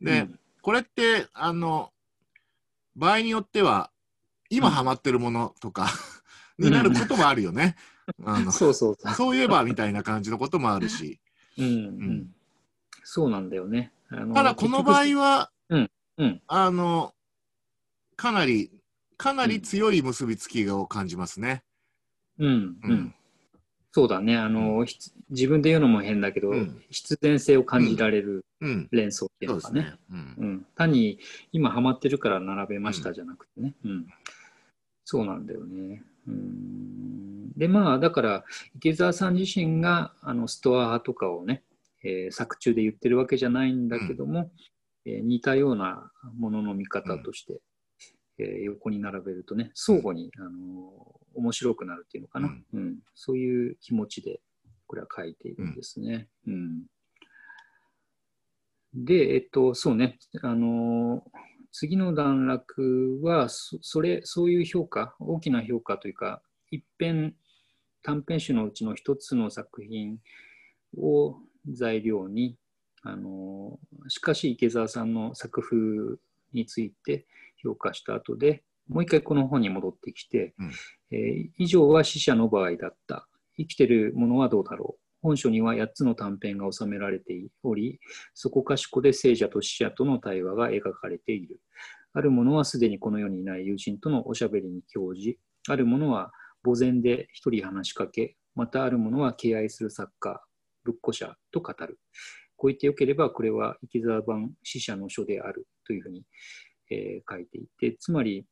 [0.00, 0.40] で、うん。
[0.62, 1.90] これって、あの、
[2.94, 3.90] 場合によっては、
[4.48, 5.88] 今ハマってるものとか、
[6.56, 7.74] う んになることもあるよね。
[8.24, 9.14] あのそうそうそう。
[9.14, 11.20] そういえばみたいな感じのこともあるし。
[11.58, 12.10] うんううん。
[12.20, 12.34] ん、
[13.02, 13.92] そうなんだよね。
[14.08, 15.90] ただ、この場合は、うん。
[16.18, 16.42] うん。
[16.46, 17.12] あの、
[18.14, 18.70] かなり、
[19.16, 21.64] かなり強い結びつきを感じますね。
[22.38, 22.52] うん。
[22.52, 23.14] ううんん
[23.94, 24.36] そうだね。
[24.36, 26.82] あの、ひつ自分で言うのも変だけど、うん。
[26.90, 28.88] 必然性を感じられるうん。
[28.90, 29.94] 連想っていうのかね。
[30.10, 31.20] うん、単に
[31.52, 34.06] 今ハマってるから並べましたじゃなくてね、うん。
[35.04, 36.02] そうなんだよね。
[36.26, 37.52] うん。
[37.56, 41.62] でまあだから池澤さん自身があのストア派とかをね、
[42.02, 44.50] えー作中で言ってるわけじゃないんだけども、
[45.04, 47.60] えー似たようなものの見方として、
[48.38, 52.64] えー横に並べるとね相互に、あのー面白くなるっていうのかな、うん。
[52.72, 52.98] うん。
[53.12, 54.40] そういう気持ちで
[54.86, 56.28] これは書いているんですね。
[56.46, 56.82] うん。
[58.94, 61.22] で、えっと、そうね、あのー
[61.76, 67.34] 次の段落はそ、それ、そういう評価、大きな評価というか、一編、
[68.04, 70.20] 短編集のうちの一つの作品
[70.96, 71.36] を
[71.68, 72.56] 材料に、
[73.02, 76.16] あのーしかし池澤さんの作風
[76.52, 77.26] について
[77.64, 80.72] 評価した後で、もう一回この本に戻ってきて、うん
[81.10, 83.26] えー以上は死者の場合だった。
[83.56, 85.00] 生きてるものはどうだろう。
[85.22, 87.98] 本書には8つの短編が収められており、
[88.34, 91.60] そこかしこで聖者と死者との対話が描かれている。
[92.12, 96.30] あるものはすでにこの世にいない友人とのおしゃべりに興じ、あるものは
[96.62, 100.42] 墓前で一人話しかけ、またあるものは敬愛する作家、
[100.84, 101.98] 仏古者と語る。
[102.56, 106.24] こう言ってよければ、これは池澤版死者の書であるというふうに、
[106.90, 108.46] えー書いていて、つまり、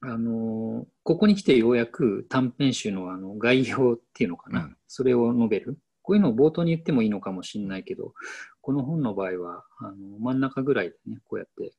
[0.00, 5.78] あのーここに来てようやく短編集のあの概要っていうのかな、うんそれを述べる。
[6.02, 8.14] こういうのを冒頭に言ってもいいのかもしれないけど、
[8.60, 11.72] この本の場合はあの真ん中ぐらいでね、こうやって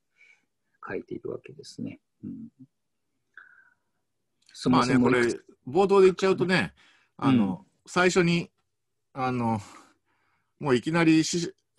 [0.87, 1.99] 書いているわけですね。
[2.23, 2.47] うん、
[4.53, 5.21] そまあね、これ
[5.67, 6.73] 冒頭で言っちゃうとね、
[7.17, 8.49] あの、最初に、
[9.13, 9.59] あの、
[10.59, 11.23] もういきなり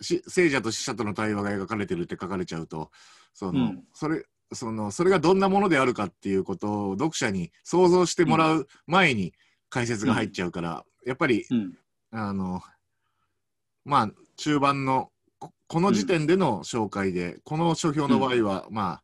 [0.03, 2.91] 聖者と死者との対話が描かれてるって書かれちゃうと、
[3.33, 3.83] その、うん。
[3.93, 9.33] それ、その、それがどんなものであるかっていうことを読者に想像してもらう前に
[9.69, 11.77] 解説が入っちゃうから、やっぱり、うん。
[12.11, 12.61] あの、
[13.85, 19.03] まあ、中盤の、ここの時点での紹介で、この書評の場合は、まあ、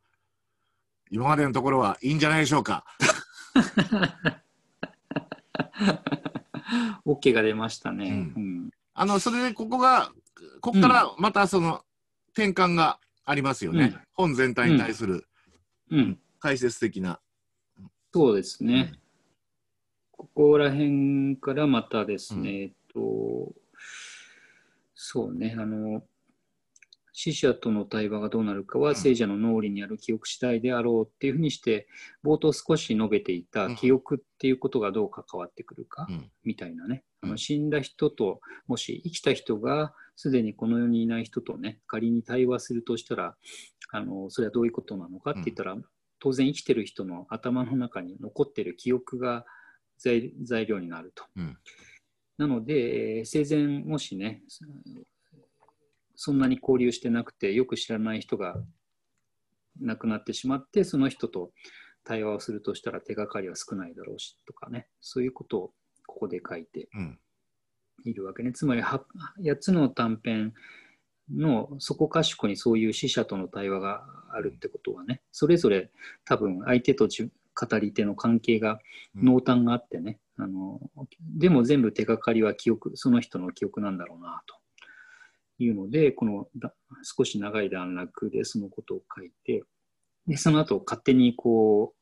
[1.10, 2.84] 今までのところはいいんじゃないでしょうか。
[7.04, 8.32] OK が出ましたね。
[8.36, 8.70] ううん。
[8.94, 10.12] あの、それでここが、
[10.60, 11.82] ここからまたその
[12.32, 13.84] 転換がありますよね。
[13.84, 15.26] うん本全体に対する
[15.90, 17.20] うん解説的な。
[18.12, 18.92] そうですね。
[20.10, 23.54] ここら辺からまたですね、えっと、
[24.94, 26.02] そうね、あの、
[27.22, 31.86] 死者との対話がどうなるかは、聖者の脳裏にある記憶次第であろうっていうふうにして、
[32.24, 36.30] 冒頭少し述べていたうん記憶っていうことがどう関わってくるか、うん。
[36.44, 37.30] みたいなね、あうん。
[37.32, 43.36] の死んだ人と、もし生きた人がすでにこの世にいない人とね、仮に対話するとしたら、
[43.92, 45.76] あのそれはどういうことなのかって言ったら、
[46.20, 49.44] 当然生きてる人の頭の中に残ってる記憶が
[49.98, 51.24] 材材料になると。
[51.36, 51.58] うん。
[52.38, 54.42] なので、えー生前もしね、
[56.22, 58.54] そんなに交流してなくて、よく知らない人が
[59.80, 61.50] 亡くなってしまって、その人と
[62.04, 65.72] 対話をするとしたら手がかりは少ないだろうしとかね、そういうことを
[66.06, 67.18] ここで書いてうん。
[68.04, 68.52] いるわけね。
[68.52, 69.02] つまりは、
[69.40, 70.52] 8つの短編
[71.34, 75.90] のそこかしこにそういう死者との対話があるってことはね、それぞれ
[76.26, 78.78] 多分相手と自語り手の関係が
[79.16, 79.24] うん。
[79.24, 80.80] 濃淡があってね、あの
[81.38, 84.59] でも全部手がかりは記憶、その人の記憶なんだろうなと
[85.64, 89.62] いうので、このだ少し長い段落でそのことを書いて、
[90.26, 91.96] でその後勝手にこう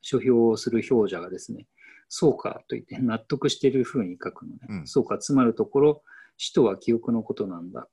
[0.00, 1.66] 書評をする表者がですね、
[2.08, 6.02] そうかと言って納得しているふうに書くのね、うんそうか、つまるところ、
[6.36, 7.88] 死とは記憶のことなんだ。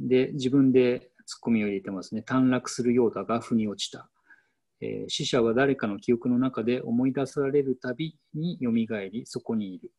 [0.00, 2.22] で、自分でツッコミを入れてますね。
[2.22, 4.10] 短絡するようだが、腑に落ちた。
[4.80, 9.92] えー死者は誰かの記憶の中で思い出されるたびによみがえり、そこにいる。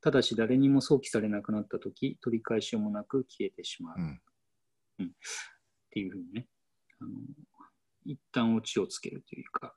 [0.00, 3.96] ただし誰にも想起されなくなったとき、取り返しようもなく消えてしまう。
[3.98, 4.02] う
[5.02, 5.06] ん。
[5.06, 5.08] っ
[5.90, 6.46] ていうふうにね、
[7.00, 7.10] あの
[8.04, 9.74] 一旦オチをつけるというか、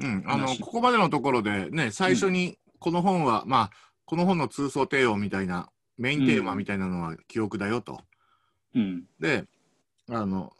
[0.00, 3.70] うん、あの話ここまでのところでね最初にこの本は、まあ
[4.04, 5.68] この本の通奏帝王みたいな
[5.98, 8.00] メインテーマみたいなのは記憶だよと。
[8.74, 9.44] うん、で
[10.08, 10.52] あの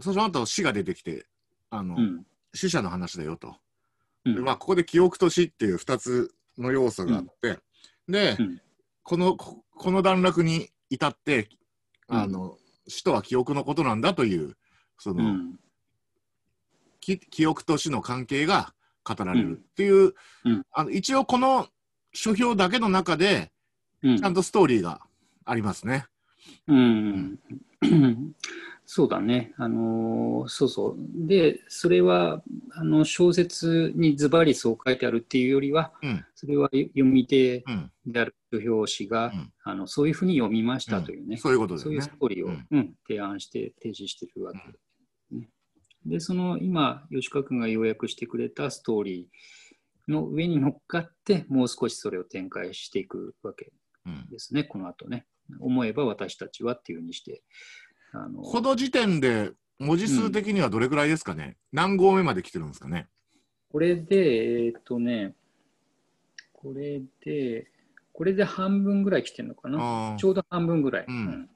[0.00, 1.26] その後死が出てきて
[1.70, 2.24] あの、うん、
[2.54, 3.56] 死者の話だよと。
[4.24, 7.58] うん、でまあ、ここで記憶と死っていう2つの要素があって、
[8.08, 8.60] で、うん。
[9.02, 11.48] このここの段落に至って
[12.08, 12.56] あの、
[12.88, 14.56] 死とは記憶のことなんだという
[14.98, 15.36] その、
[17.00, 20.62] 記憶と死の関係が語られるっていう、うん。
[20.72, 21.68] あの一応この
[22.12, 23.52] 書評だけの中で
[24.02, 24.18] うん。
[24.18, 25.00] ちゃんとストーリーが
[25.44, 26.06] ありますね。
[26.66, 27.38] うん、
[28.90, 30.96] そうだね、あのーそうそう。
[31.26, 42.08] で、それはあの小説にズバリそう書いてあるっていうよりは、うんそれは読み手うんである書評士が、うんあのそういうふうに読みましたというね、そういうことですそういうねス。
[42.08, 45.50] トーリーを、うんうん提案して、提示してるわけ、ね。
[46.06, 53.70] で、その今、吉川君が要約してくれたストーリーの上に乗っかって、もう少しそれを展開していくわけ
[54.06, 55.26] うんですね、この後ね。
[55.60, 57.42] 思えば私たちはっていうふうにして。
[58.12, 63.06] あのこの時点で文字数的にはどれくらいですかね、何号目まで来てるんですかね？
[63.70, 65.34] これで、えっ、とね、
[66.52, 67.70] これで、
[68.12, 70.16] これで半分ぐらい来てるのかな？
[70.18, 71.04] ちょうど半分ぐらい。
[71.06, 71.48] うん。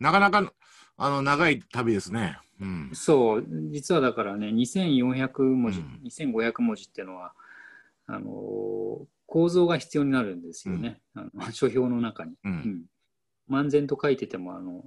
[0.00, 0.52] なかなか
[0.96, 2.38] あの長い旅ですね。
[2.60, 2.90] うん。
[2.92, 6.00] そう、実はだからね、2400文字、うん。
[6.04, 7.32] 2500文字っていうのは、
[8.06, 12.32] あのー構造が必要になるんですよね、あの書評の中に。
[12.44, 12.52] ううん。
[12.52, 12.82] ん
[13.50, 14.84] 漫然と書いててもあの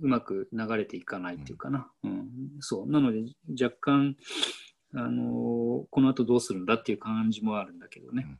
[0.00, 1.90] うまく流れていかないっていうかな。
[2.04, 2.28] うん
[2.60, 3.20] そうなので、
[3.60, 4.16] 若干、
[4.94, 8.38] あのーこの後どうするんだっていう感じもあるんだけどね。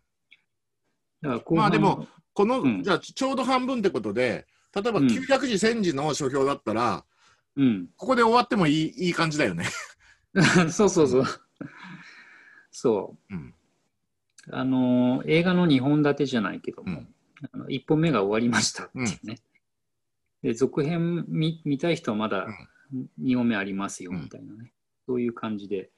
[1.22, 7.04] だからまあでも、この、うんじゃあちょうど半分ってことで例えばうん900字1000字の書評だったら、
[7.56, 9.64] うん、ここで終わってもいいいい感じだよね。
[10.70, 11.24] そうそうそう。
[12.70, 13.34] そう。
[13.34, 13.54] うん
[14.52, 17.14] あの映画の2本立てじゃないけども、うん
[17.52, 19.38] あの1本目が終わりましたっていうね。
[20.42, 22.46] で続編見見たい人はまだ
[23.22, 24.22] 2本目ありますようん。
[24.22, 24.72] みたいなね、
[25.06, 25.90] そういう感じで、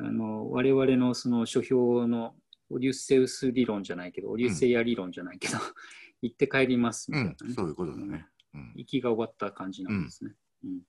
[0.00, 2.34] あの我々のその書評の
[2.70, 5.58] オデュッセウス理論じゃないけど、オデュッセイア理論じゃないけど、
[6.22, 7.52] 行って帰りますみうたいな、ね。
[7.52, 8.26] ん、そういうことだね。
[8.54, 8.72] うん。
[8.76, 10.32] 行きが終わった感じなんですね。
[10.64, 10.80] うん。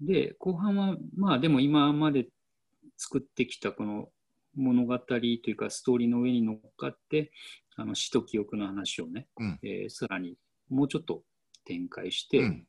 [0.00, 2.28] で、後半は、まあでも今まで
[2.96, 4.08] 作ってきたこの
[4.54, 7.30] 物語というかストーリーの上に乗っかって、
[7.76, 9.58] あの死と記憶の話をね、うん。
[9.62, 10.36] えーさらに
[10.68, 11.22] もうちょっと
[11.64, 12.66] 展開して、うん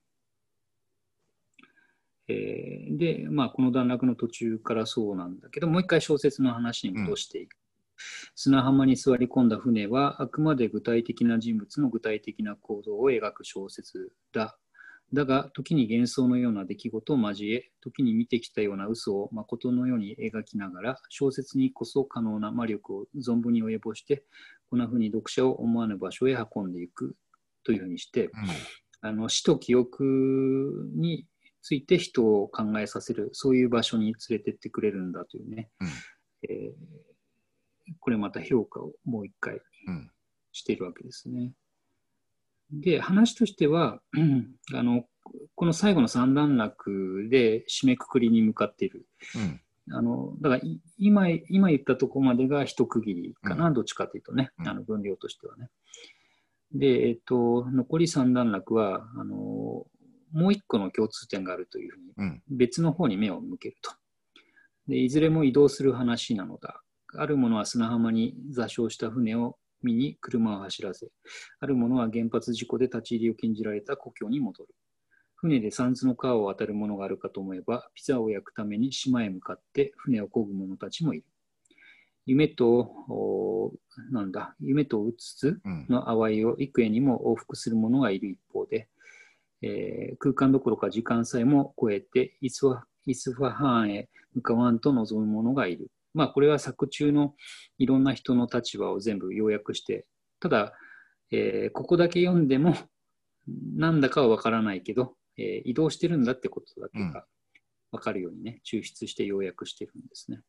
[2.29, 7.55] えーで、まあこの段落の途中からそうなんだけど、もう一回小説の話に戻していく。
[8.35, 14.57] 砂浜に座り込んだ船はあくまで具体的な人物の具体的な行動を描く小説だ。
[15.13, 24.25] だが、時に幻想のような出来事を交え、時に見てきたような嘘を誠のように描きながら、小説にこそ可能な魔力を存分に及ぼして、
[24.69, 27.15] こんな風に読者を思わぬ場所へ運んでいく
[27.67, 28.29] というふうにして、
[29.01, 31.27] あの死と記憶に
[31.61, 35.87] ついて人を考えさせる、そういう場所に連れてってくれるんだというね、うん。
[36.49, 36.71] えー
[38.01, 40.11] これまた評価をもう一回うん。
[40.51, 41.53] しているわけですね。
[42.69, 45.05] で、話としては、う んあの、
[45.55, 49.07] この最後の三段落で締めくくりに向かっている。
[49.87, 49.95] うん。
[49.95, 54.67] あの、だからい今、今言ったところまでが一区切りかな、うどっちかというとね、うん。
[54.67, 55.69] あの分量としてはね。
[56.73, 59.85] で、えっと、残り三段落は、あの、
[60.33, 63.91] もう一個の共通点があるというふうに、うん別の方に目を向けると。
[64.87, 66.81] で、いずれも移動する話なのだ。
[67.15, 71.07] あるものは砂浜に座礁した船を見に車を走らせ、
[71.59, 74.69] あるものは原発事故で立ち入りを禁じられた故郷に戻る。
[75.35, 81.25] 船で三途の川を渡るものがあるかと思えば、ピザを焼くために島へ向かって船を漕ぐ者たちもいる。
[82.27, 83.73] 夢と、お
[84.11, 88.89] なんだ、夢とうつつうんの淡いを幾重にも往復する者がいる一方で、
[89.63, 95.89] えー空間どころか時間さえも超えてイスファイスファハーンへ向かわんと望む者がいる。
[96.13, 97.33] まあ、これは作中の
[97.77, 100.05] いろんな人の立場を全部要約して、
[100.39, 100.73] ただ、
[101.31, 102.75] えーここだけ読んでも、
[103.75, 107.25] なんだかはわからないけど、えー移動してるんだってことだけうんが
[107.91, 110.41] わかるようにね、抽出して要約してるんですね。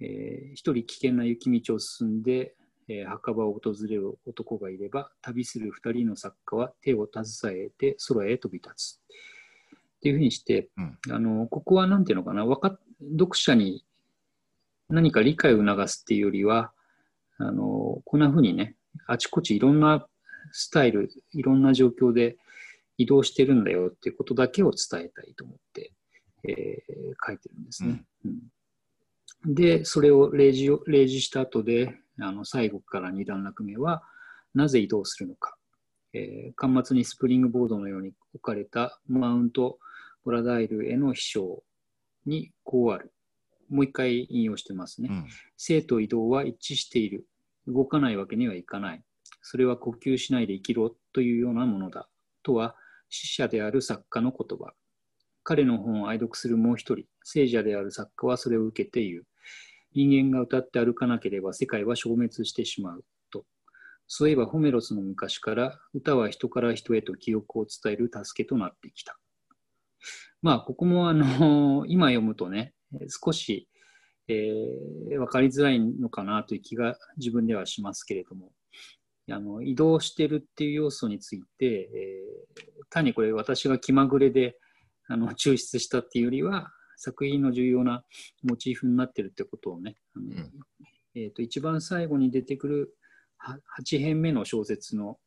[0.00, 2.54] えー一人危険な雪道を進んで、
[2.88, 9.00] えー墓場を訪れる男がいれば、旅する二人の作家は手を携えて空へ飛び立つ。
[9.98, 12.80] っていうふうにして、うんあのここはなんていうのかな、わかっ
[13.12, 13.84] 読者に
[14.88, 16.72] 何か理解を促すっていうよりは、
[17.38, 18.76] あのこんなふうにね、
[19.06, 20.06] あちこちいろんな
[20.52, 22.36] スタイル、いろんな状況で
[22.96, 25.92] 移動してるんだよっていうことだけを伝えたいと思って、
[26.44, 28.04] えー書いてるんですね。
[28.24, 28.40] うん
[29.44, 34.02] で、それを例示を例示した後で、あの最後から2段落目は、
[34.54, 35.56] なぜ移動するのか。
[36.12, 39.78] えー端末にスプリングボードのように置かれたマウント・
[40.24, 41.62] ボラダイルへの飛翔
[42.26, 43.12] にこうある。
[43.68, 45.08] もう一回引用してますね。
[45.10, 45.26] うん
[45.56, 47.26] 生と移動は一致している。
[47.66, 49.02] 動かないわけにはいかない。
[49.42, 52.08] それは呼吸しないで生きろというようなものだ。
[52.42, 52.74] とは、
[53.08, 54.72] 死者である作家の言葉。
[55.42, 59.26] 彼の本を愛読するもう一人、聖者である作家はそれを受けて言う。
[59.94, 63.04] 人間が歌って歩かなければ世界は消滅してしまう。
[63.30, 63.44] と。
[64.06, 69.18] そういえばホメロスの昔から歌は人から人へと記憶を伝える助けとなってきた。
[70.40, 72.74] まあ、ここもあの、 今読むとね、
[73.24, 73.68] 少し、
[74.28, 78.52] えー、分かりづらいのかなという気が自分ではしますけれども、
[79.30, 84.56] あの移動してるっていう要素について、えー単にこれ私が気まぐれで
[85.08, 88.04] あの抽出したっていうよりは、作品の重要な
[88.42, 90.50] モチーフになってるってことをね、あのん
[91.14, 92.94] えーと一番最後に出てくる
[93.38, 95.18] は8編目の小説の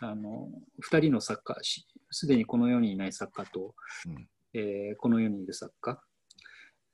[0.00, 0.48] あの
[0.90, 3.74] 2人の作家、しすでにこの世にいない作家と、
[4.06, 6.00] うんえーこの世にいる作家。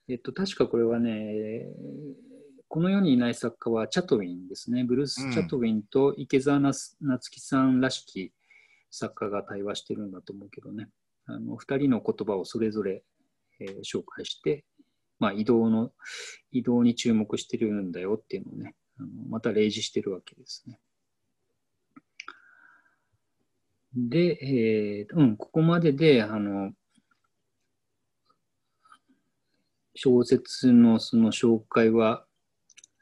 [0.08, 1.66] えっと、確かこれはね、
[2.68, 4.82] この世にいない作家はチャトウィンですね。
[4.84, 6.96] ブルース・チャトウィンと池澤夏
[7.30, 8.32] 樹さんらしき
[8.90, 10.88] 作家が対話してるんだと思うけどね。
[11.26, 13.04] あの2人の言葉をそれぞれ、
[13.60, 14.64] えー紹介して、
[15.18, 15.92] まあ、移動の、
[16.50, 20.80] 移動に注目してるんだよっていうのをね、あのまた例示してるわけですね。
[23.94, 26.72] で、えーうん、ここまでで、あの、
[29.94, 32.24] 小説のその紹介は、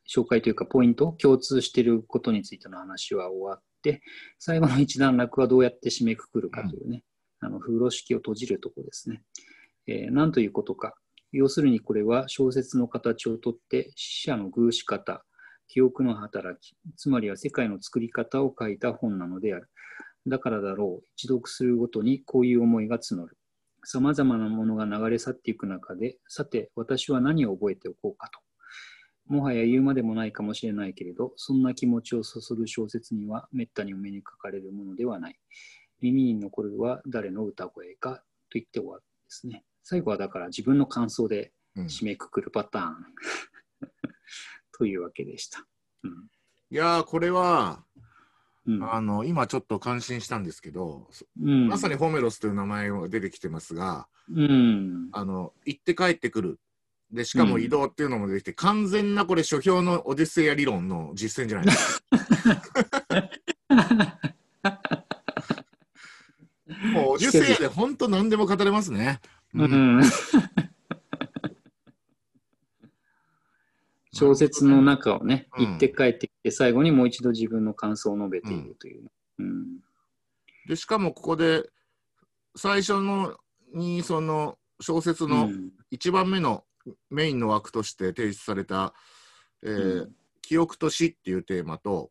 [0.08, 4.02] 紹介というかポイント、共通していることについての話は終わって、
[4.38, 7.04] 最後の一段落はどうやって締めくくるかというね、
[7.38, 9.22] あの風呂敷を閉じるところですね。
[9.92, 10.94] えー何ということか。
[11.32, 15.24] 要するにこれは小説の形をとって死者の偶し方、
[15.66, 19.68] 記憶の働き、つまりは世界の作り方を書いた本なのである。
[20.28, 23.36] だからだろう、一読するごとにこういう思いが募る。
[23.82, 28.38] さまざまなものが流れ去っていく中で、さて、私は何を覚えておこうかと。
[29.32, 35.38] もはや言うまでもないかもしれないけれど、そんな気持ちをそそる小説にはめったにお目にかかれるものではない。
[36.00, 38.22] 耳に残るは誰の歌声かと
[38.54, 39.64] 言って終わるんですね。
[39.82, 41.84] 最後はだから自分の感想でうん。
[41.86, 42.96] 締めくくるパターン。
[44.76, 45.66] というわけでした。
[46.02, 46.10] うん。
[46.70, 47.84] いやーこれは
[48.66, 48.92] うん。
[48.92, 51.08] あの今ちょっと感心したんですけど、
[51.40, 51.68] うん。
[51.68, 55.08] まさにホメロスという名前が出てきてますがうん。
[55.12, 56.60] あの行って帰ってくる。
[57.12, 62.06] でしかも移動っていうのも出てきて、完全なこれ書評のオデュッセイア理論の実践じゃないですか。
[66.94, 69.20] もうオデュッセイアで本当何でも語れますね、
[69.54, 69.98] ううん。
[69.98, 70.02] ん
[74.12, 75.66] 小説の中をね、うん。
[75.66, 79.10] 行って帰ってきて、最後にもう一度自分の感想を述べているという。
[79.38, 79.78] うん。
[80.68, 81.64] でしかもここで
[82.56, 83.36] 最初の
[83.74, 85.70] にその小説のうん。
[85.92, 86.64] 1番目の
[87.10, 88.94] メインの枠として提出された、
[89.62, 90.16] えーうん。
[90.42, 92.10] 記憶と死っていうテーマと、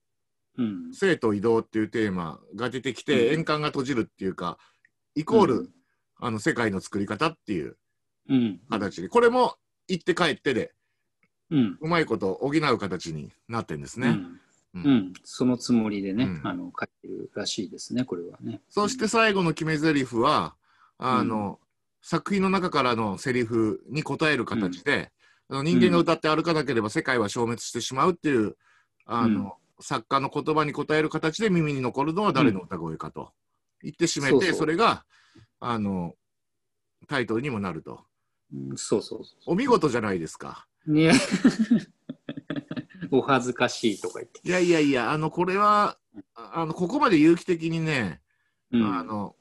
[0.57, 0.93] うん。
[0.93, 3.33] 生と移動っていうテーマが出てきて、うん。
[3.39, 4.57] 円環が閉じるっていうか
[5.15, 5.69] イコール、うん
[6.19, 7.77] あの世界の作り方っていう
[8.29, 8.59] うん。
[8.69, 9.55] 形でこれも
[9.87, 10.73] 行って帰ってで
[11.49, 11.77] うん。
[11.81, 14.09] うまいこと補う形になってんですね。
[14.09, 14.15] うん。
[14.15, 14.39] うん
[14.73, 15.13] うん。
[15.23, 18.61] そのつもりでね、うんあの、書いてるらしいですね、これはね。
[18.69, 20.55] そして最後の決め台詞は
[20.99, 21.59] あの、
[22.01, 25.11] 作品の中からのセリフに答える形で、
[25.49, 28.55] あの人間が歌って歩かなければ世界は消滅してしまうっていう
[29.05, 33.31] あの、作家の言葉に答える形で耳に残るのは誰の歌声かと
[33.81, 35.03] 言って締めて、それが
[35.59, 36.13] あの
[37.07, 38.05] タイトルにもなると。
[38.53, 40.67] うんそうそうそお見事じゃないですか。
[40.87, 40.93] う。
[40.93, 41.13] ね
[43.11, 44.41] お恥ずかしいとか言って。
[44.43, 45.97] いやいやいや、あのこれは
[46.35, 48.21] ああのここまで有機的にね、
[48.71, 48.83] うん。
[48.83, 49.35] あの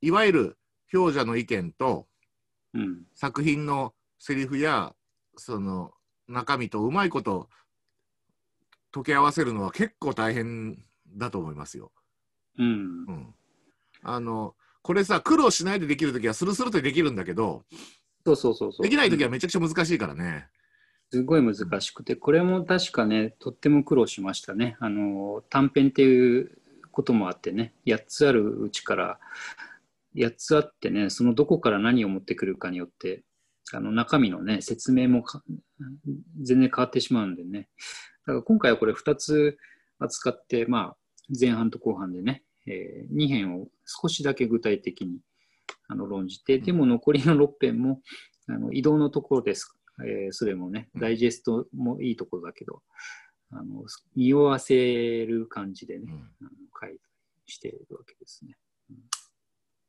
[0.00, 0.58] いわゆる
[0.92, 2.06] 表者の意見と
[2.74, 3.06] うん。
[3.14, 4.94] 作品のセリフや
[5.36, 5.92] その
[6.26, 7.48] 中身とうまいこと
[8.92, 11.92] 溶け合わせるのは結構大変だと思いますよ。
[12.58, 13.12] うんう。
[13.12, 13.34] ん、
[14.02, 14.54] あの
[14.88, 17.62] これさ苦労しないでできるときはスルスルとできるんだけど
[18.24, 18.82] そうそうそうそう。
[18.82, 20.48] できないときはうんめちゃくちゃ難しいからね。
[21.12, 24.78] すごい難しくて、これも確かね、とっても苦労しましたね。
[24.80, 26.58] あの、短編っていう
[26.90, 29.20] こともあってね、8つあるうちから、
[30.16, 33.24] 8つあってね、そのどこから何を持ってくるかによって、
[33.74, 35.42] あの中身のね、説明もか
[36.42, 37.68] 全然変わってしまうんでね。
[38.26, 39.58] だから今回はこれ2つ
[39.98, 40.96] 扱って、まあ、
[41.38, 45.18] 前半と後半でね、え2編を少しだけ具体的に
[45.88, 48.00] あの論じて、でも残りの6編も
[48.48, 49.74] あの移動のところです。
[50.04, 52.82] えーそれもね、うんダイジェストもいいところだけど、
[53.50, 56.50] あの匂わせる感じでね、うんあの
[56.80, 57.00] 書いたり
[57.46, 58.56] しているわけですね。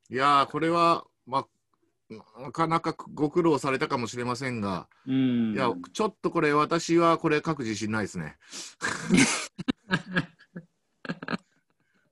[0.10, 1.48] いやーこれは、まあ、
[2.42, 5.54] なかなかご苦労されたかもしれませんが、うん。
[5.54, 8.38] いやちょっとこれ私はこれ書く自信ないですね。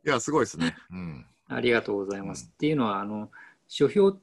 [0.07, 0.75] いやすごいですね。
[0.89, 1.25] うん。
[1.49, 2.45] ありがとうございます。
[2.45, 2.49] うん。
[2.51, 3.29] っていうのは、あの、
[3.67, 4.21] 書評っ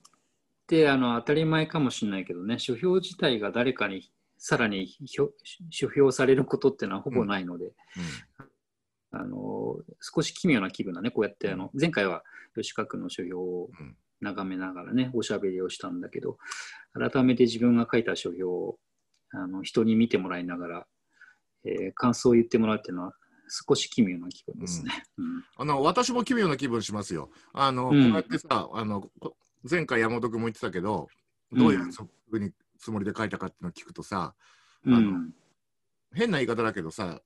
[0.67, 4.97] てあの当たり前かもしれないけどね、書評自体が誰かにさらに
[5.71, 7.73] 書評されることっていうのはほぼないので、
[9.11, 12.23] あの少し奇妙な気分だね、こうやってあの前回は
[12.57, 13.97] 吉川君の書評をうん。
[14.21, 16.39] 眺めながらね、おしゃべりをしたんだけど、
[16.95, 18.79] 改めて自分が書いた書評を
[19.33, 20.87] あの人に見てもらいながら、
[21.67, 23.13] えー感想を言ってもらうっていうのは
[23.49, 25.05] 少し奇妙な気分ですね。
[25.19, 27.31] うんあの私も奇妙な気分しますよ。
[27.53, 29.37] あの、うんこうやってさあのこ
[29.69, 31.09] 前回山本君も言ってたけど
[31.53, 34.35] どういうふうにつもりで書いたかっていうのを聞くとさ、
[34.87, 35.35] あのうん
[36.13, 37.21] 変な言い方だけどさ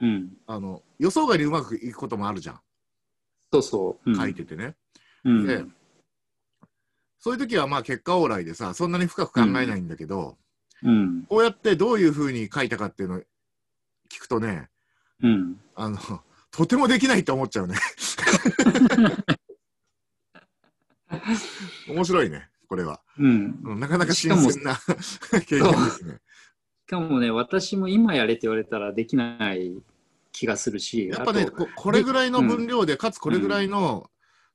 [0.00, 2.60] うん、あの予想外にうまくいくこともあるじゃん
[3.52, 4.10] そうそう。
[4.10, 4.74] うん書いててね。
[5.24, 5.64] うんで
[7.18, 10.36] そういう時はまあ結果オーライでさそんなに深く考えないんだけど、
[10.82, 11.22] うん。
[11.28, 13.18] こうやってどういうふうに書いたかっていうのを
[14.10, 14.68] 聞くとね
[15.22, 15.60] うん。
[15.74, 15.98] あの
[16.50, 17.76] とてもできないって思っちゃうね。
[21.88, 23.00] 面白いねこれは。
[23.18, 23.60] うん。
[23.64, 24.78] うんなかなか新鮮な
[25.46, 26.20] 経験ですね。
[26.86, 29.72] しかもね、私も今やれって言われたらできない
[30.32, 34.10] 気がするし、やっぱねこ、これぐらいの分量で、かつこれぐらいの、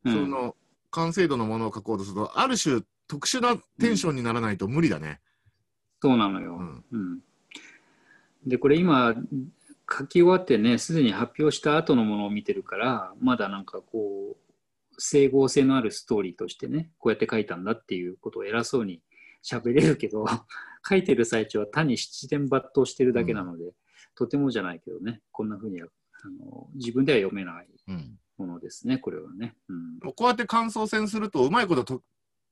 [0.06, 0.56] うんその
[0.90, 5.20] 完成度のものを書こうとすると、ある種特殊なテンションにならないと無理だね。
[6.02, 6.58] そうなのよ。
[6.60, 7.20] うんうん
[8.46, 9.14] で、これ今、
[9.90, 14.38] 書き終わってね、すでに発表した後のものを見てるから、まだなんかこう、
[15.00, 19.02] 整合性のあるストーリーとしてね、こうやって書いたんだっていうことを偉そうに
[19.44, 20.26] 喋れるけど、
[20.88, 23.74] 書いてる最中は単に七点抜刀してるだけなので、
[24.16, 25.88] とてもじゃないけどね、こんな風には
[26.24, 29.56] あの自分では読めないうんものですね、これはね。
[29.68, 32.04] うん、こうやって感想戦すると、うまいことと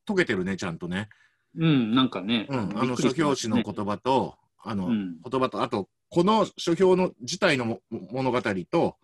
[0.05, 1.09] 解けてるね、ちゃんとね。
[1.57, 8.41] うん、なんかね、うん、あの書評紙の言葉と、あの、うん言葉と、あと、この書評の自体のも物語
[8.72, 8.95] と、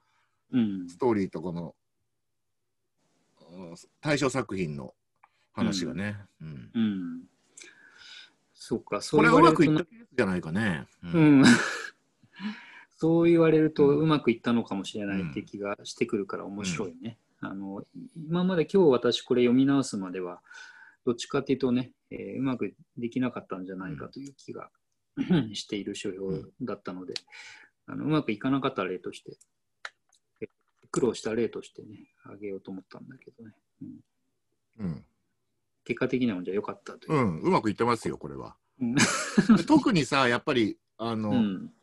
[0.53, 1.75] うんストーリーとこの、
[3.51, 4.93] うん対象作品の
[5.51, 6.15] 話がね。
[6.41, 7.23] うんうん。
[8.53, 10.87] そうか、そこれはうまくいったケースじゃないかね。
[11.03, 11.43] ううん。
[12.95, 17.19] そう言われるとうんうまくいったのかもしれないって気がしてくるから面白いね。
[17.41, 17.85] あの
[18.15, 20.41] 今まで今日私これ読み直すまでは
[21.03, 24.71] どっちかっていうとね、えーうまくできなかったんじゃないかという気が
[25.53, 27.13] している書評だったので、
[27.87, 29.37] あのうまくいかなかった例として、
[30.41, 30.47] え
[30.91, 33.53] 苦労した例としてね、あげようと思ったんだけどね。
[33.81, 33.99] うん。
[34.79, 35.05] うん、
[35.83, 37.13] 結果的にはじゃあ良かったという。
[37.13, 37.17] う。
[37.17, 38.55] ん、うまくいってますよ、これは。
[39.67, 41.73] 特にさ、やっぱり、あの、うん。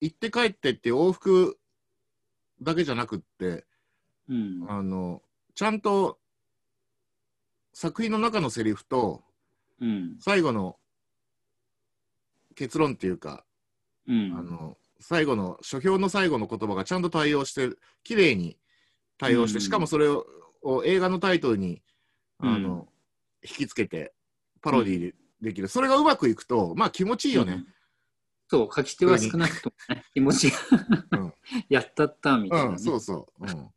[0.00, 1.58] 行って帰ってって往復
[2.60, 3.64] だけじゃなくって、
[4.28, 4.66] うん。
[4.68, 5.22] あの、
[5.54, 6.18] ちゃんと
[7.72, 9.22] 作品の中のセリフと、
[9.80, 10.16] うん。
[10.20, 10.78] 最後の
[12.56, 13.44] 結論っていうか、
[14.08, 14.34] うん。
[14.36, 17.70] あの、最後の書評の最後の言葉がちゃんと対応して
[18.02, 18.58] 綺麗に
[19.18, 19.60] 対応して、うん。
[19.62, 20.26] しかもそれを
[20.62, 21.82] を映画のタイトルに
[22.38, 22.78] あの、うん。
[23.42, 24.12] 引きつけて
[24.60, 27.52] パロディできる、それがうまくいくとまあ気持ちいいよね。
[27.52, 27.66] うん。
[28.48, 30.56] そう、書き手は少なくともね、気持ちが
[31.12, 31.34] うん。
[31.68, 32.72] やったったみたいな、ね。
[32.72, 33.46] うん、そうそう。
[33.46, 33.68] うん、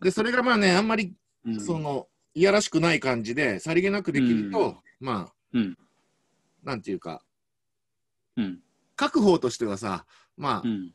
[0.00, 1.14] でそれがまあねあんまり
[1.44, 1.60] うん。
[1.60, 5.78] そのいやらしくない感じでさりげなくできると、まあ、うん。
[6.62, 7.22] なんていうか
[8.36, 8.58] うん。
[8.98, 10.04] 書く方としてはさ
[10.36, 10.92] まあ、うん。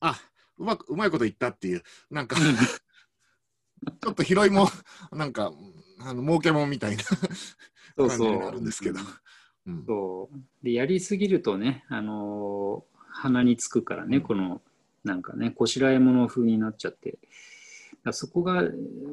[0.00, 0.20] あ
[0.58, 2.36] うまくうまいこと言ったっていうなんか
[4.00, 4.68] ちょっと拾いも
[5.12, 5.52] なんか
[6.00, 9.00] あの儲けもんみたいなそう感じになそうるんですけど。
[9.66, 9.84] うん。
[9.86, 10.38] そう。
[10.62, 14.22] でやりすぎるとね、あのー鼻につくからね、うん。
[14.24, 14.60] この
[15.04, 17.18] なんかねこしらえ物風になっちゃって。
[18.02, 18.62] だそこが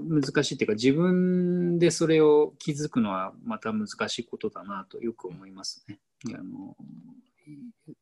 [0.10, 6.00] 難しいっていうか自分でそれを気づくのはまた難しいことだなとよく思いますね。
[6.36, 6.76] あの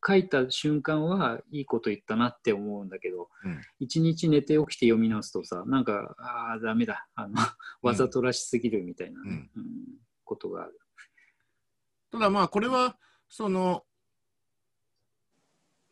[0.05, 3.61] 書いた瞬間はいいこと言ったなって思うんだけど、うん。
[3.79, 7.07] 一日寝て起きて読み直すとさなんかああダメだ。
[7.15, 7.35] あの
[7.81, 9.65] わざとらしすぎるみたいなね、うん。
[10.23, 10.79] ことがある。
[12.11, 13.83] ただまあこれはその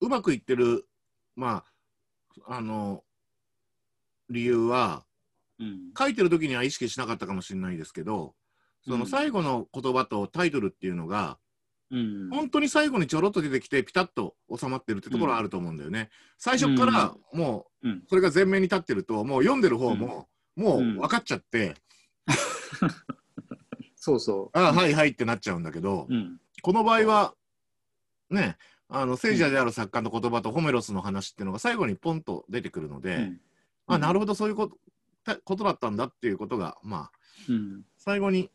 [0.01, 0.87] うまくいってる
[1.35, 1.63] ま
[2.45, 3.03] ああの
[4.29, 5.05] 理由は
[5.59, 5.79] うん。
[5.97, 8.35] 書いてる時には意識しなかったかもしれないですけど
[8.87, 11.37] その最後の言葉とタイトルっていうのが、
[11.91, 12.29] うん。
[12.29, 16.09] 本当に最後にちょろっと出てきてピタッと収まってるってところはあると思うんだよね。
[16.37, 18.03] 最初からもううん。
[18.07, 21.75] それが前面に立ってるともう読んでる方ももう分かっちゃって、
[23.95, 26.07] そうそああはいはいってなっちゃうんだけど。
[26.63, 27.33] この場合は
[28.29, 28.57] ね
[28.89, 33.41] あの聖者である作家の言葉とホメロスの話っていうのが最後にポンと出てくるので、うん。
[33.85, 34.77] あなるほどそういうこと
[35.23, 37.11] たことだったんだっていうことがまあ
[37.49, 37.83] うん。
[37.97, 38.49] 最後に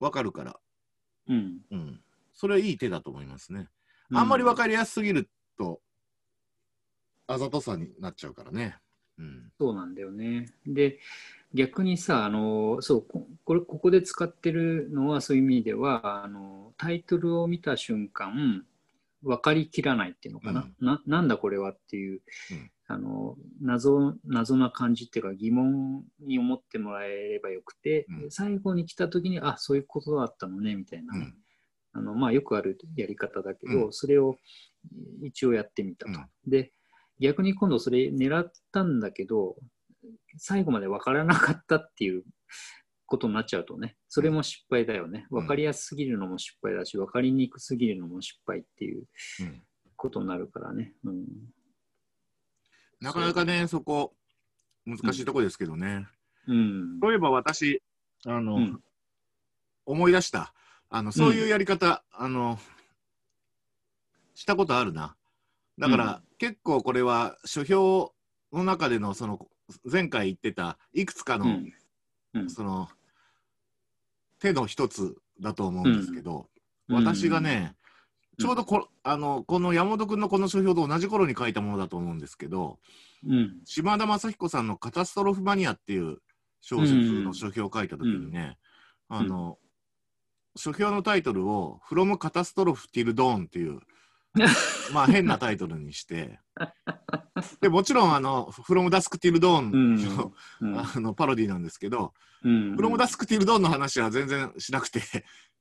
[0.00, 0.56] 分かるから、
[1.28, 1.58] うん。
[1.70, 2.00] うん、
[2.34, 3.68] それはいい手だと思いますね。
[4.12, 5.80] あんまり分かりやすすぎると
[7.26, 8.76] あざとさになっちゃうからね。
[9.18, 10.52] うんそうなんだよね。
[10.66, 10.98] で、
[11.52, 18.64] 逆にさ、あの、そう、ここれ、ここで使ってるのはそういう意味では、あの、タイトルを見た瞬間、
[19.22, 20.68] 分かりきらないっていうのかな。
[20.80, 22.20] ななんだこれはっていう、
[22.50, 31.32] うんあの謎、謎な感じっていうか疑問に思ってもらえればよくて、うん最後に来た時に、あ、そういうことだったのね、みたいなね。
[31.94, 34.38] うんあのまあ、よくあるやり方だけど、うそれを
[35.22, 36.12] 一応やってみたと。
[36.46, 36.72] で、
[37.20, 39.56] 逆に今度それ狙ったんだけど、
[40.36, 42.24] 最後まで分からなかったっていう
[43.06, 45.26] ことになっちゃうとね、それも失敗だよね。
[45.30, 49.04] うん分かりやすすぎるのも失敗だし、分かりにくすぎるのも失敗っていう
[49.40, 49.62] うん
[49.96, 50.92] ことになるからね。
[51.04, 51.24] うん、
[53.00, 54.12] なかなかねそこ
[54.84, 56.06] 難しいとこですけどね。
[56.46, 56.98] うん。
[57.00, 57.82] そういえば私
[58.26, 58.80] あの、うん
[59.86, 60.54] 思い出した
[60.96, 62.56] あのそういうやり方、あの
[64.36, 65.16] したことあるな。
[65.76, 68.14] だから、結構これは書評
[68.52, 69.48] の中でのその
[69.90, 71.72] 前回言ってたいくつかの、うん。
[72.34, 72.48] うん。
[72.48, 72.88] その
[74.38, 76.46] 手の一つだと思うんですけど、
[76.88, 77.74] 私がね、
[78.38, 82.78] ちょうどこあのこの山本君のこの書評と同じ頃に書いたものだと思うんですけど
[83.26, 86.18] うん、島田雅彦さんの「カタストロフマニア」っていう
[86.60, 88.56] 小説の書評を書いた時にね、ん。
[89.08, 89.58] あの
[90.56, 93.80] 書評のタイトルを「From Catastrophe Till Dawn」っていう
[94.92, 96.40] まあ変なタイトルにして。
[97.60, 100.78] でもちろんあの「From Dusk Till う Dawn んの」うん。
[100.78, 105.02] あのパロディなんですけどうん「From Dusk Till Dawn」の話は全然しなくて。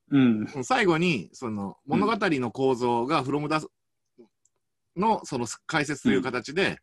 [0.10, 0.48] うん。
[0.64, 3.68] 最後にその物語の構造が「From Dusk」
[4.96, 6.80] のその解説という形で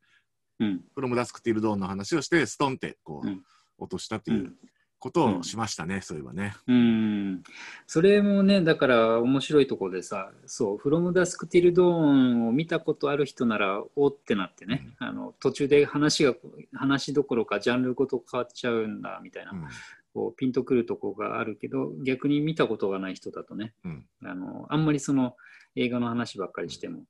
[0.59, 3.45] うん「From Dusk Till Dawn」の話をしてストンってこう、うん。
[3.81, 4.53] 落としたという
[5.01, 6.55] ことをしましたね、そういえばね。
[6.69, 7.43] うん、
[7.87, 16.35] それもね、だから面白いところでさ、そう、From Dusk Till Dawn を見たことある人なら、おってなってね、あの途中で話が、
[16.75, 19.65] 話どころかジャンルごと変わっちゃうんだみたいな、うん。
[20.13, 24.07] こうピンとくるとこがあるけど、逆に見たことがない人だとね、うん。
[24.25, 25.35] あのあんまりその
[25.77, 27.05] 映画の話ばっかりしても、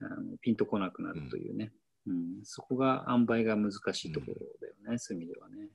[0.00, 1.72] あのピンとこなくなるというね、
[2.06, 2.40] うん。
[2.44, 5.68] そこが塩梅が難しいところだよね、そういう意味ではね。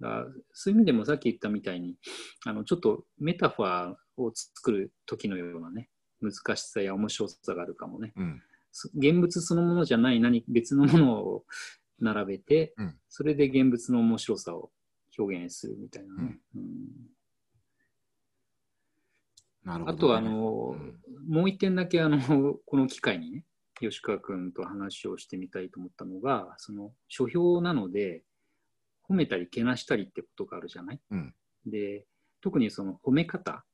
[0.00, 1.96] だからそういう意味でもさっき言ったみたいに
[2.44, 5.88] あのちょっとメタファーを作る時のようなね
[6.20, 8.12] 難しさや面白さがあるかもね。
[8.16, 8.42] うん。
[8.72, 11.44] そ現物そのものじゃない何別のものを
[12.00, 12.94] 並べて、うん。
[13.08, 14.70] それで現物の面白さを
[15.18, 16.62] 表現するみたいなね、うん。
[19.64, 21.34] なるほどね、あとあの、うん。
[21.34, 23.44] もう一点だけあのこの機会にね
[23.80, 28.22] 吉川君と話をしてみたいと思ったのがその書評なので
[29.08, 31.34] 褒めたりけなしたりってことがあるじゃない、うん。
[31.66, 32.04] で
[32.40, 33.64] 特にその褒め方、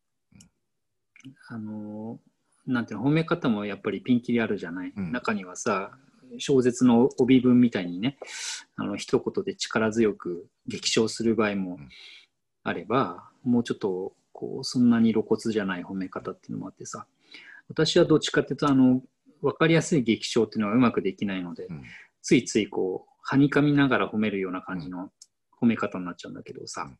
[1.48, 2.18] あの
[2.66, 5.12] なんていうの褒め方もやっぱりピンキリあるじゃない、うん。
[5.12, 5.92] 中にはさ
[6.38, 8.16] 小説の帯文みたいにね、
[8.76, 11.78] あの一言で力強く激賞する場合も
[12.62, 17.06] あれば、もうちょっとこうそんなに露骨じゃない褒め方っていうのもあってさ、
[17.68, 19.02] 私はどっちかっていうと、あの
[19.42, 21.82] 分かりやすい激賞っていうのはうまくできないので、うん。
[22.22, 25.10] ついついこう、はにかみながら褒めるような感じの
[25.62, 26.98] 褒め方になっちゃうんだけどさ、うん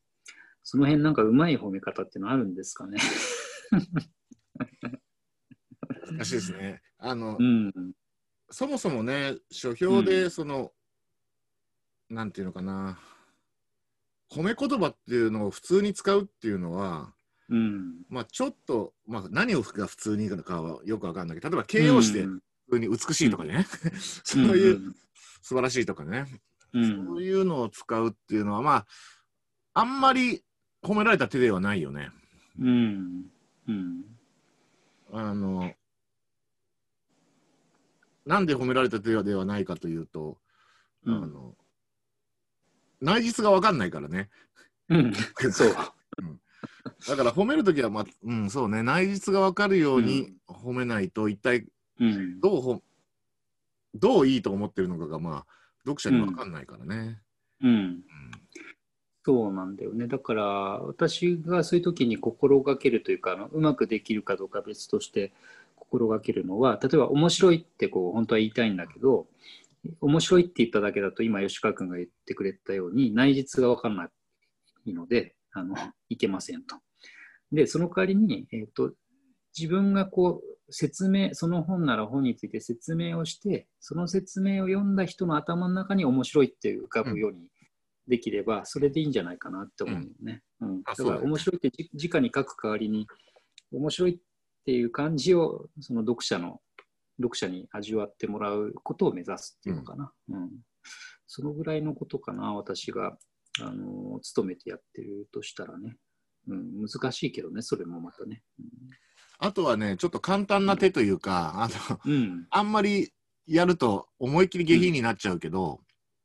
[0.64, 2.98] その辺なんかうまい褒め方っていうのはあるんですかね？
[6.12, 6.80] 難しいですね。
[6.98, 7.72] あの、うん。
[8.50, 10.70] そもそもね、書評で、その、
[12.10, 12.98] なんていうのかな、
[14.30, 17.12] 褒め言葉っていうのを普通に使うっていうのは、
[17.48, 18.04] うん。
[18.08, 23.66] まあ、ちょっと、まあ、何をが普通にいいのかはよくわかんないけど、例えば形容詞でうん普通に美しいとかね、
[24.24, 24.94] そういう
[25.42, 26.26] 素晴らしいとかね、
[26.74, 27.06] うん。
[27.06, 28.86] そういうのを使うっていうのは、まあ、
[29.74, 30.42] あんまり
[30.82, 32.10] 褒められた手ではないよね。
[32.60, 33.24] うん。
[33.68, 34.04] うん。
[35.12, 35.72] あの、
[38.26, 40.38] なんで褒められた手ではないかというと、
[41.04, 41.54] うんあの、
[43.00, 44.30] 内実がわかんないからね。
[44.88, 45.12] うん。
[45.52, 45.74] そう。
[47.08, 51.66] だから褒めるときは、まあ、うん、そうね、内実がわかるように褒めないと、一体
[51.98, 52.40] うん。
[52.40, 52.82] どうほ、
[53.94, 55.46] どういいと思ってるのかが、まあ、
[55.86, 57.20] 読者にわかんないからね。
[57.62, 58.02] うん。
[59.24, 60.08] そうなんだよね。
[60.08, 60.44] だから、
[60.80, 65.32] 私がそういう時に心がけるというか、あのうまくできるかどうかは別として
[65.76, 69.26] 心がけるのは、例えば面白いってこう本当は言いたいんだけど、
[70.00, 74.08] 面白いって言っただけだと、今吉川君が言ってくれたように、内実が分かんな
[74.84, 75.76] いので、あの、
[76.08, 76.76] いけませんと。
[77.52, 78.92] で、その代わりに、えっ、と、
[79.56, 87.48] 自分がこう、説明、その本なら本について説明をして、その説明を読んだ人の頭の中に面白いって浮かぶように
[88.08, 90.42] できれば、それでいいんじゃないかなって思うよね。
[90.60, 93.06] うんだからあそうだよね面白いってじ直に書く代わりに、
[93.72, 94.18] 面白いっ
[94.64, 96.60] ていう感じをその読者の
[97.18, 100.12] 読者に味わってもらうことを目指すっていうのかな。
[100.28, 100.50] うん
[101.34, 103.16] そのぐらいのことかな、私が、
[103.62, 105.96] あの勤めてやってるとしたらね。
[106.46, 108.42] うん、難しいけどね、それもまたね。
[109.44, 113.12] あとはね、ちょっと簡単な手というか、あの、うん、あんまり
[113.44, 115.80] やると思いっきり下品になっちゃうけど、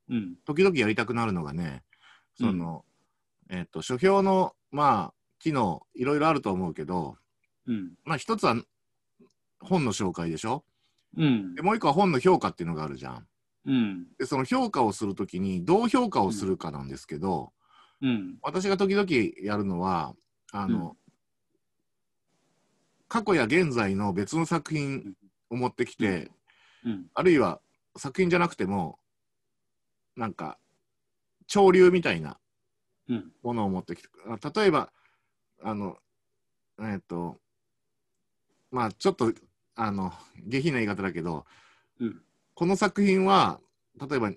[0.07, 1.84] うん、時々やりたくなるのがね、
[2.36, 2.86] その、
[3.49, 7.15] えっ、と、書評の、まあ、機能、いろいろあると思うけど、
[7.65, 8.55] うん、まあ、一つは
[9.61, 10.63] 本の紹介でしょ？
[11.18, 11.55] うん。
[11.55, 13.28] で、もう一個は本の評価っていうのがあるじゃん。
[13.65, 17.51] うん、で、その評価をするときに、どう評価をするかなんですけど、
[17.99, 19.07] うん、私が時々
[19.43, 20.13] やるのは、
[20.51, 20.95] あの、
[23.08, 25.14] 過去や現在の別の作品
[25.49, 26.32] を持ってきて、
[26.86, 27.60] うん、あるいは
[27.95, 28.99] 作品じゃなくても、
[30.16, 30.58] なんか、
[31.47, 32.38] 潮流みたいな
[33.10, 34.91] うん、ものを持ってきて、あ例えば、
[35.64, 35.97] あの、
[36.80, 37.39] えっ、と、
[38.70, 39.32] まあちょっと、
[39.76, 40.12] あの、
[40.45, 41.45] 下品な言い方だけど、
[41.99, 42.22] うん。
[42.53, 43.60] この作品は、
[43.99, 44.32] 例えば、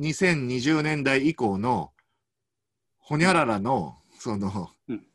[0.00, 1.92] 2020年代以降の、
[2.98, 5.07] ほにゃららの、その、うん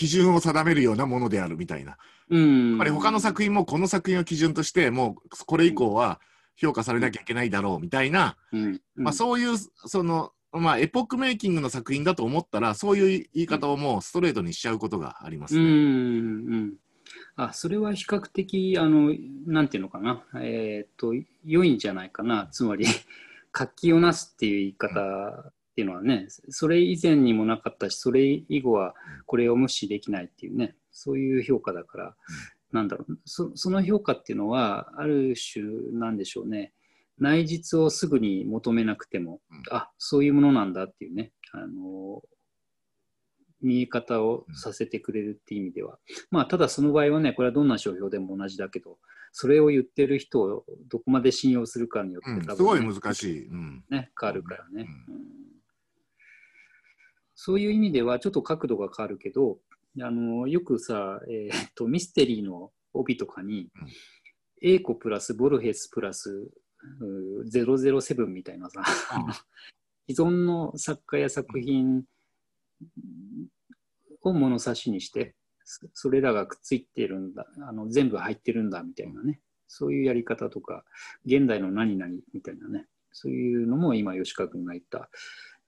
[0.00, 1.98] 基準を定めるようなものであるみたいな。
[2.30, 2.70] うん。
[2.70, 6.22] やっぱり他の作品もこの作品を基準として、もうこれ以降は
[6.56, 16.56] 評価されなきゃいけないだろうみたいな、品、まあ、そういう、その、まあ、エポックメイキングの作品だと思ったら、そういう言い方をもうストレートにしちゃうことがありますうん、ね。
[16.56, 16.74] うん。
[17.36, 19.14] あ、それは比較的、あの、
[19.46, 21.12] なんていうのかな、えっ、と、
[21.44, 22.48] 良いんじゃないかな。
[22.50, 22.86] つまり、
[23.52, 28.94] 活気をなすっていう言い方っていうのはね、それ以前にもなかったし、それ以後は
[29.26, 32.16] これを無視できないっていうね、そういう評価だから、
[32.72, 36.72] なんだろうそ、その評価っていうのは、ある種、なんでしょうね、
[37.18, 39.62] 内実をすぐに求めなくても、うん。
[39.70, 42.22] あそういうものなんだっていうね、あの
[43.62, 45.98] 見え方をさせてくれるっていう意味では、
[46.30, 48.98] まあ、ただその場合はね、これはどんな商標でも同じだけど、
[49.32, 53.46] それを言ってる人をどこまで信用するかによって、うん、多分ねすごい難しい。
[53.48, 53.84] うん。
[53.90, 55.40] ね、変わるからね、ううん
[57.42, 59.56] そういう意味ではちょっと角度が変わるけど、
[60.02, 63.88] あのよくさ、えーっと、ミステリーの帯とかに、うん。
[64.62, 66.50] エーコプラスボルヘスプラス
[67.00, 68.82] うー007みたいなさ、
[70.06, 72.02] 既存の作家や作品
[74.20, 75.34] を物差しにして、
[75.64, 80.84] そそれらがくっついてるんだ、あの全部入ってるんだみたいなね、そういうやり方とか、
[81.24, 85.08] 現代の何々みたいなね、そういうのも今、吉川君が言った、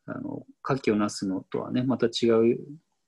[0.06, 2.58] あの、火器をなすのとはね、また違う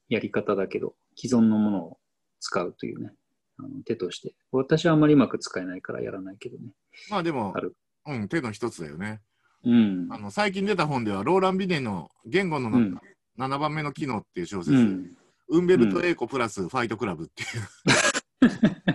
[0.09, 1.99] やり方だけど、既存のものを
[2.41, 3.13] 使うというね、
[3.59, 4.35] あの手として。
[4.53, 6.73] 私はあまりうまく使えないからやらないけどね。
[7.11, 7.75] まあでもある、
[8.07, 9.21] うん、手の一つだよね。
[9.65, 10.09] うん。
[10.11, 13.01] あの最近出た本では、ローラン・ビネの言語のうん
[13.37, 15.11] 7番目の機能っていう小説、うん。
[15.49, 18.95] ウンベルト・エーコプラスファイトクラブっていう、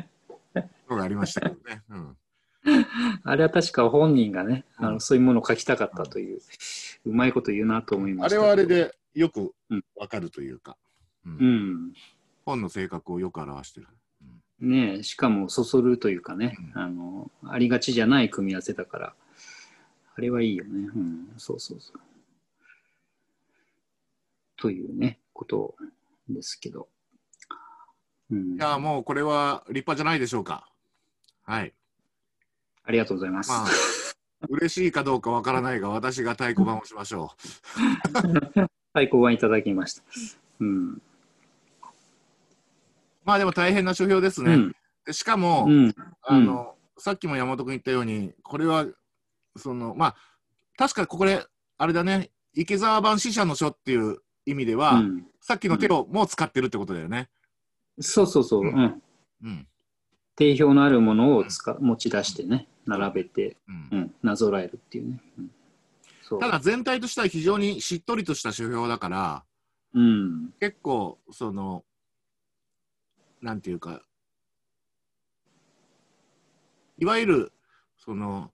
[1.10, 1.84] りましたけどね。
[1.90, 2.18] うん、
[3.24, 6.40] あれは確か本人がね、あうんのそういうものを書きたかったという、
[7.06, 8.46] うまいこと言うなと思いまあれしたけど。
[8.48, 10.78] はあれでよくうんわかるというか、
[11.26, 11.94] うんうん。
[12.46, 13.88] 本の性格をよく表してる。
[14.60, 19.16] ねえしかもそそるというかね、うんあの、ありがちじゃない組み合わせだから、
[20.16, 20.90] あれはいいよね。
[20.94, 22.00] うん、そうそうそう。
[24.58, 25.76] というね、こと
[26.28, 26.90] ですけど。
[28.30, 30.70] うん、いや、もうこれは立派じゃないでしょうか。
[31.44, 31.74] はい。
[32.90, 33.52] ありがとうございます。
[33.52, 33.68] まあ、
[34.50, 37.32] 嬉しいかどうかわからないが、私が太鼓判をしましょ
[38.94, 40.02] はい、 ご覧いただきました。
[40.60, 40.94] うん。
[40.94, 41.02] う。
[43.24, 44.56] まあでも大変な書評ですね。
[44.56, 44.76] うん。
[45.06, 45.94] でしかも、うん。
[46.24, 48.88] あの、さっきも山本君言ったように、これは、
[49.56, 50.16] その、まあ、
[50.76, 51.46] 確かこれ、
[51.78, 54.18] あれだね、池澤版死者の書っていう
[54.48, 57.30] 意味では、うんさっきの手をもう使ってるってことだよね。
[58.02, 58.66] そうそうそう。
[58.66, 59.02] ううんん。
[59.44, 59.68] うん。
[60.40, 65.22] 定評のあるものを使持ち出してね、並べて、うんうん、なぞらえるっていうね。
[66.40, 69.44] ただ全体としては非常にしっとりとした書評だから、
[69.94, 70.54] うん。
[70.62, 71.84] 結構、その、
[73.42, 74.02] なんていうか、
[77.00, 77.52] いわゆる、
[77.98, 78.52] その、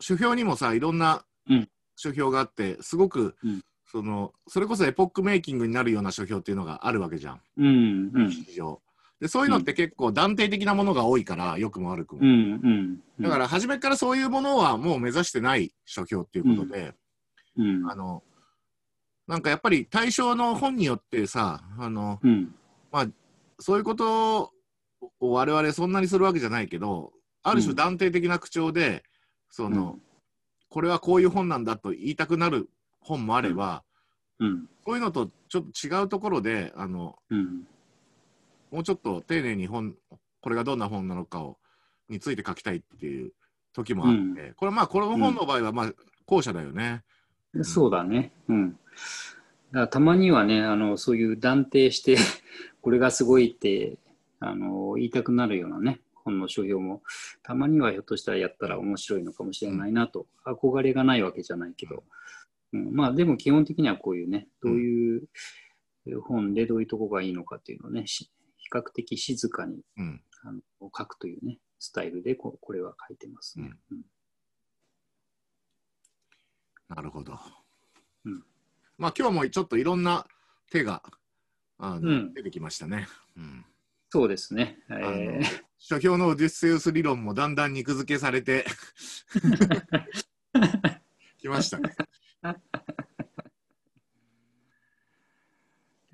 [0.00, 7.66] 書評にもさ、いろんなうん書評があって、すごく、うんその、それこそエポックメイキングになるような書評っていうのがあるわけじゃん、うん。
[8.14, 8.32] うん。
[9.20, 12.20] でそういうのって結構断定的なものが多いから、良くも悪くも。
[12.22, 12.28] うん。
[12.28, 13.22] うん。
[13.22, 16.94] だから、初めからそういうものはもう目指してない書評っていうことで、
[17.56, 17.90] うん。
[17.90, 18.22] あの、
[19.26, 22.54] なんかやっぱり対象の本によってさ、あの、うん。
[23.58, 24.52] そういうこと
[25.20, 27.12] を我々そんなにするわけじゃないけど、
[27.42, 29.02] ある種うん断定的な口調で、
[29.50, 30.02] その、うん
[30.68, 32.68] これはこういう本なんだと言いたくなる
[33.00, 33.84] 本もあれば、
[34.40, 34.66] うん。
[34.84, 37.66] そういうのとちょっと違うところで、あの、うん。
[38.70, 39.94] もうちょっと丁寧に本、
[40.40, 41.58] これがどんな本なのかを、
[42.08, 43.32] について書きたいっていう
[43.72, 45.92] 時もあって、これまあ、この本の場合はまあ、
[46.24, 47.02] 後者だよね。
[47.62, 48.32] そうだね。
[48.48, 48.78] うん。
[49.72, 52.16] だたまにはね、あの、そういう断定して、
[52.82, 53.98] これがすごいって、
[54.40, 57.02] あの、言いたくなるようなね、本の書評も、
[57.42, 62.04] たまにはひょっとしたらやったら面白いのかもしれないなと、憧れがないわけじゃないけど、
[62.72, 65.28] うん、まあでも基本的にはこういうね、どういう
[66.22, 68.06] 本でどういうとこがいいのかっていうのをね、
[68.70, 70.22] 較的静かにうん。
[70.42, 73.72] あの書くというね、スタイルでここれは書いてますね。
[73.90, 74.00] うん
[76.88, 77.36] なるほど。
[78.24, 78.44] うん
[78.96, 80.24] まあ、今日もちょっといろんな
[80.70, 81.02] 手が、
[81.78, 83.08] あのうん出てきましたね。
[83.36, 83.64] うん。
[84.08, 84.78] そうですね。
[85.78, 88.64] 書評のオデュッセウス理論もだんだん肉付けされて
[91.38, 91.94] きましたね。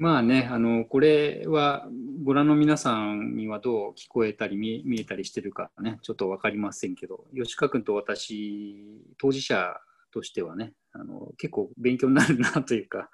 [0.03, 1.87] まあね、あの、これは
[2.25, 8.83] ご覧の皆さんにはどう聞こえたり見えたりしてるかね、ちょっとわかりませんけど、吉川君と私、
[9.17, 9.77] 当事者
[10.13, 13.11] としてはね、あの結構勉強になるなというか、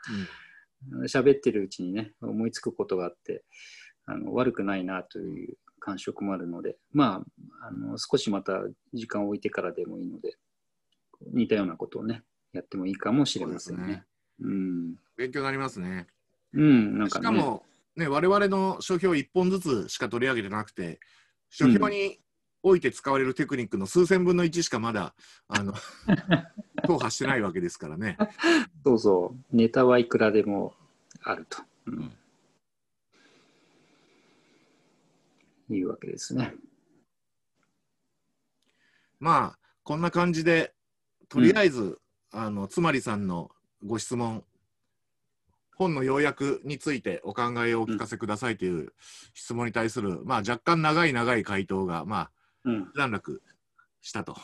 [1.02, 3.44] 喋ってるうちにね、思いつくことがあって、
[4.06, 7.22] あの悪くないなという感触もあるので、ま
[7.60, 8.62] あ、あの少しまた
[8.94, 10.38] 時間を置いてからでもいいので、
[11.34, 12.22] 似たようなことをね、
[12.54, 14.04] やってもいいかもしれませんね。
[14.40, 14.94] うん。
[15.18, 16.06] 勉強になりますね。
[16.54, 17.22] うん、なんかね。
[17.22, 17.64] しかも、
[17.96, 21.00] ね、我々の書評1本ずつしか取り上げてなくて、
[21.50, 22.20] 書評に
[22.62, 25.14] おいて使われるテクニックの数千分の1しかまだ、
[25.48, 25.74] あの、
[26.86, 28.16] 踏破してないわけですからね。
[28.84, 30.74] そうそう、ネタはいくらでも
[31.22, 32.12] あると、うん
[35.74, 36.54] いうわけですね。
[39.20, 40.72] まあ、こんな感じで、
[41.28, 41.98] とりあえず、
[42.30, 43.50] あの、つまりさんの
[43.84, 44.44] ご質問、
[45.78, 48.92] 本の要約についてお考えをお聞かせくださいという
[49.32, 52.30] 質問に対する、まあ、若干長い長い回答が、ま
[52.64, 53.40] あ、段落
[54.00, 54.36] したと。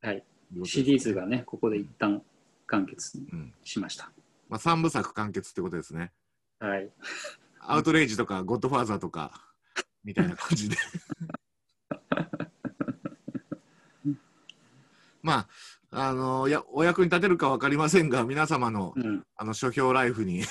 [0.00, 0.24] はい。
[0.64, 2.22] シリーズがね、ここで一旦
[2.66, 4.10] 完結うんしました。
[4.48, 6.12] まあ、3部作完結ってことですね。
[6.58, 6.90] はい。
[7.60, 9.52] アウトレイジとか、ゴッドファーザーとか、
[10.04, 10.76] みたいな感じで。
[15.22, 15.48] まあ、
[15.90, 20.42] あのいやお役に立てるか分かりませんが、皆様のうん、あの書評ライフに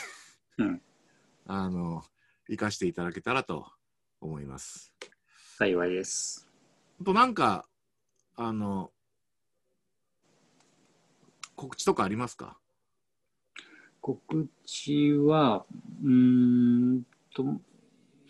[0.58, 0.82] うん、
[1.46, 2.04] あの
[2.48, 3.72] 生かしていただけたらと
[4.22, 4.94] 思います。
[5.58, 6.48] 幸いです。
[7.02, 7.68] あとなんか
[8.36, 8.92] あの
[11.56, 12.58] 告知とかありますか？
[14.02, 15.66] 告知は、
[16.04, 17.60] うーんと、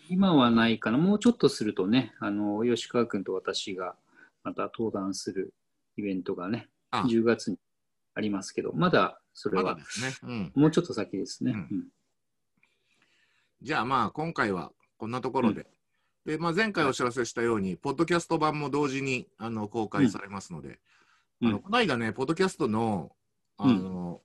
[0.08, 0.96] 今はないかな。
[0.96, 3.94] もうちょっとするとね、あの、吉川君と私が
[4.42, 5.52] また登壇する
[5.98, 7.58] イベントがね、あ10月に
[8.14, 9.76] ありますけど、まだそれは。
[10.54, 11.52] もうちょっと先ですね。
[11.52, 11.58] うん。
[11.58, 11.84] うん。
[13.62, 15.66] じゃあまあ今回はこんなところで。
[16.24, 20.80] で、まあ、前回お知らせしたように、ポッドキャスト版も同時にあの公開されますので、
[21.40, 21.48] うん。
[21.48, 23.12] あのこの間ね、ポッドキャストの
[23.58, 24.20] あの、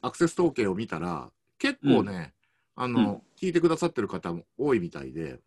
[0.00, 2.34] アクセス統計を見たら、結構ね、
[2.74, 5.40] あの聞いてくださってる方も多いみたいで、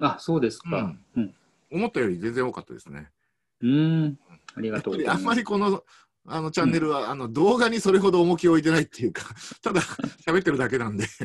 [0.00, 0.94] あ、そうですか。
[1.16, 1.34] うん。
[1.70, 3.10] 思ったより全然多かったですね。
[3.62, 4.18] うん。
[4.54, 5.34] ありがとぱりあんま。
[5.34, 5.82] りこの
[6.26, 9.80] あのチャンネルは、あの動画にそれほど重きを置いてないっていうか、 ただ
[10.26, 11.06] 喋ってるだけなんで、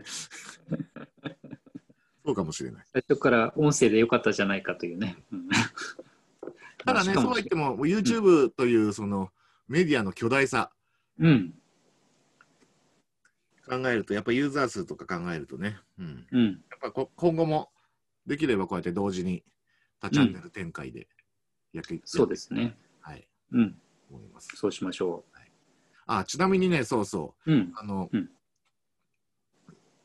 [2.26, 2.86] そうかもしれない。
[2.92, 5.18] 最初から音声でよかったじゃないかというね。
[5.32, 5.50] うん
[6.86, 9.32] ただね、そうは言っても、YouTube というその
[9.68, 10.72] メディアの巨大さ
[11.18, 11.56] うん。
[13.68, 16.46] 考えると、やっぱユーザー数とか考えるとね、うん、うん。
[16.46, 17.72] やっぱこ今後も
[18.28, 19.44] できればこうやって同時に
[20.00, 21.08] 多チャンネル展開で
[21.76, 22.76] やっていって、そうですね。
[23.02, 23.76] はい、うん。
[24.10, 24.50] 思います。
[24.56, 25.24] そうしましょ
[26.08, 27.56] あ、ちなみにね、そうそう、う。
[27.56, 27.74] うん。
[27.76, 28.30] あの、うん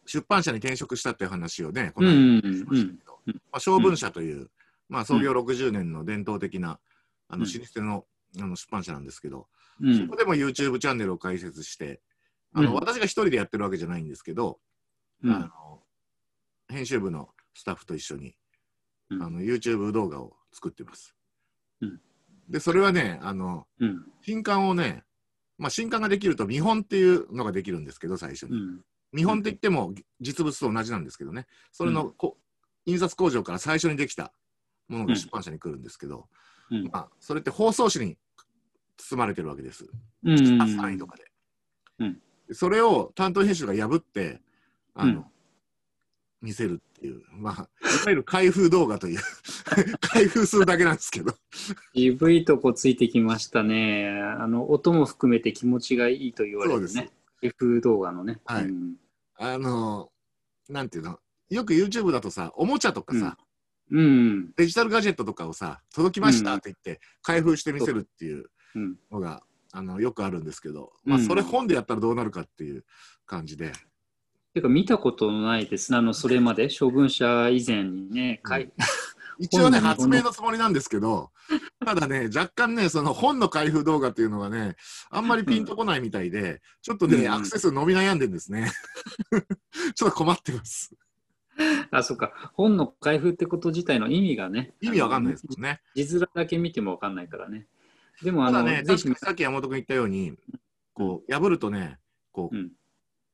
[0.06, 4.50] 出版社に転職したっていう話をね、このうん間しましたけど、うんまあ、小文社という、
[4.88, 6.80] まあ、創業60年の伝統的な、
[7.28, 8.04] あのうん老舗の
[8.42, 9.46] あの出版社なんですけど、
[9.80, 10.16] うんそこ。
[10.16, 12.00] でも YouTube チャンネルを開設して、
[12.52, 14.58] あのうん私が一人でやってるわけじゃないんですけど、
[15.22, 15.80] うんあの
[16.68, 18.34] 編集部のスタッフと一緒に、
[19.10, 21.14] うんあの YouTube 動画を作ってます。
[21.80, 22.00] うん
[22.50, 24.04] で、それはね、あのうん。
[24.22, 25.04] 新刊をね、
[25.56, 28.52] まあ、新刊ができると見本っていうのができるんですけど、最初に。
[28.52, 28.80] うん。
[29.12, 32.36] 見本って言っても実物と同じなんですけどね、それのこ、
[32.86, 34.32] 印刷工場から最初にできた
[34.88, 36.26] ものが出版社に来るんですけど、
[36.70, 36.84] うん。
[36.92, 38.16] まあ、それって包装紙に
[38.96, 39.86] 包まれてるわけです。
[40.24, 40.34] うん。
[40.34, 41.30] 3位とかで。
[42.00, 42.20] うん
[42.52, 44.40] それを担当編集が破って、
[44.94, 45.24] あの、うん
[46.42, 47.68] 見せるっていう、まあ、いわ
[48.08, 49.20] ゆる開封動画という、
[50.00, 51.34] 開封するだけなんですけど、
[51.94, 54.08] 渋いとこついてきましたね。
[54.08, 57.10] あの、音も含めて気持ちがいいと言われるね。
[57.42, 58.40] F 動画のね。
[58.44, 58.64] はい。
[58.64, 58.96] うん。
[59.36, 60.10] あの、
[60.68, 61.18] なんていうの、
[61.48, 63.36] よく YouTube だとさ、おもちゃとかさ、
[63.90, 64.52] うん。
[64.52, 68.78] デジタルガジェットとかをさ、届きましたって言って、開封して見せるっていうう。
[68.78, 68.98] ん。
[69.10, 72.84] のが、あのよくあるんですけど、まあ、うんそれ本でやったらどうなるかっていう
[73.26, 73.72] 感じで、
[74.54, 75.98] てか見たことないですね。
[75.98, 78.72] あの、それまで、 処分者以前にね、かい
[79.38, 81.30] 一応ね、発明のつもりなんですけど、
[81.84, 84.76] ただね、若干ね、その本の開封動画っていうのがね、
[85.08, 88.70] あんまりピンとこないみたいで、ちょっとね、うんアクセス伸び悩んでんですね。
[89.94, 90.94] ちょっと困ってます。
[91.90, 92.52] あ、そうか。
[92.52, 94.74] 本の開封ってこと自体の意味がね。
[94.82, 95.80] 意味わかんないですもんね。
[95.94, 97.66] 字面だけ見てもわかんないからね。
[98.22, 100.34] でも、あの、ね、確かに、さっき山本君言ったように、
[100.92, 101.98] こう、破るとね、
[102.32, 102.72] こう、うん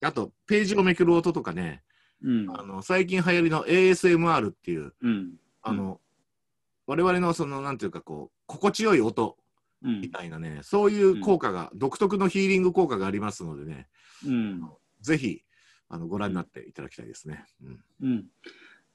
[0.07, 1.83] あと、ページをめくる音とかね、
[2.23, 2.51] うん。
[2.51, 5.33] あの最近流行りの ASMR っていう、うん。
[5.63, 6.01] あの、
[6.87, 9.37] 我々のその、なんていうか、こう、心地よい音
[9.83, 10.11] うんみ。
[10.11, 13.89] たいなね、そういう効果が、独特のヒーリング効果がありますのでね、
[14.27, 14.63] うん。
[15.01, 15.43] ぜひ、
[15.89, 17.45] あの、ご覧になっていただきたいですね。
[17.63, 18.25] うんうん。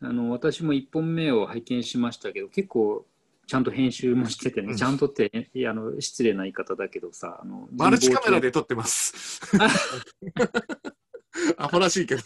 [0.01, 3.05] あの、私も1本目を拝見しましたけど、結構、
[3.45, 8.47] ちゃんと編集もしててね、うんちゃんとって、いやあの、失礼な言い方だけどさ、あの、マルチカメラで。
[8.47, 9.41] で撮ってます。
[11.58, 12.22] アホらしいけど。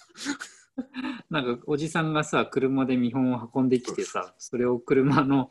[1.30, 5.50] なんか、おじさんがさ、車で見本を運んできてさ、それを車の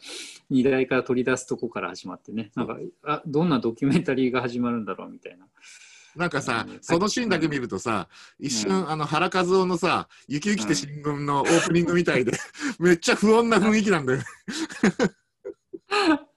[0.51, 5.47] 荷台から取り出すとこから始まってね、なんか、あ、どんなドキュメンタリーが始まるんだろうみたいな。
[6.17, 12.33] なんかさうん、そのシーンだけ見るとさ、一瞬、あの、原和夫のさ、雪雪て新聞のオープニングみたいで、
[12.79, 14.25] めっちゃ不穏な雰囲気なんだよね。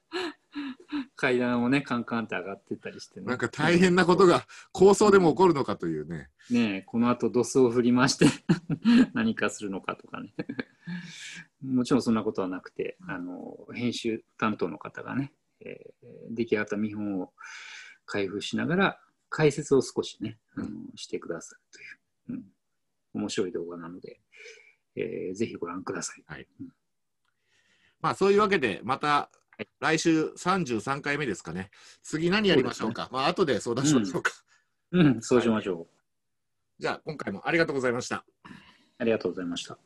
[1.16, 3.26] 階段をね、カンカンって上がってったりしてね。
[3.26, 6.30] なんか大変なことが構想でも起こるのかというね。
[6.50, 8.26] ねえこの後ドスを振り回して
[9.14, 10.34] 何かするのかとかね。
[11.64, 17.34] もちろんそんなことはなくて、あの編集担当の方がね、えー出来上がった見本を
[18.06, 22.40] 開封しながら解説を少しね、あのしてくださるという、
[23.14, 24.20] うん、面白い動画なので、
[24.96, 26.48] えーぜひご覧ください。
[28.00, 29.37] まあそういうわけで、またはい
[29.80, 31.70] 来週33回目ですかね。
[32.04, 33.10] 次何やりましょうか。
[33.12, 34.32] まあ後で相談しましょうか。
[34.92, 35.88] うん、そうしましょう。
[36.80, 38.24] じゃあ今回もありがとうございました。
[39.00, 39.78] ありがとうございました。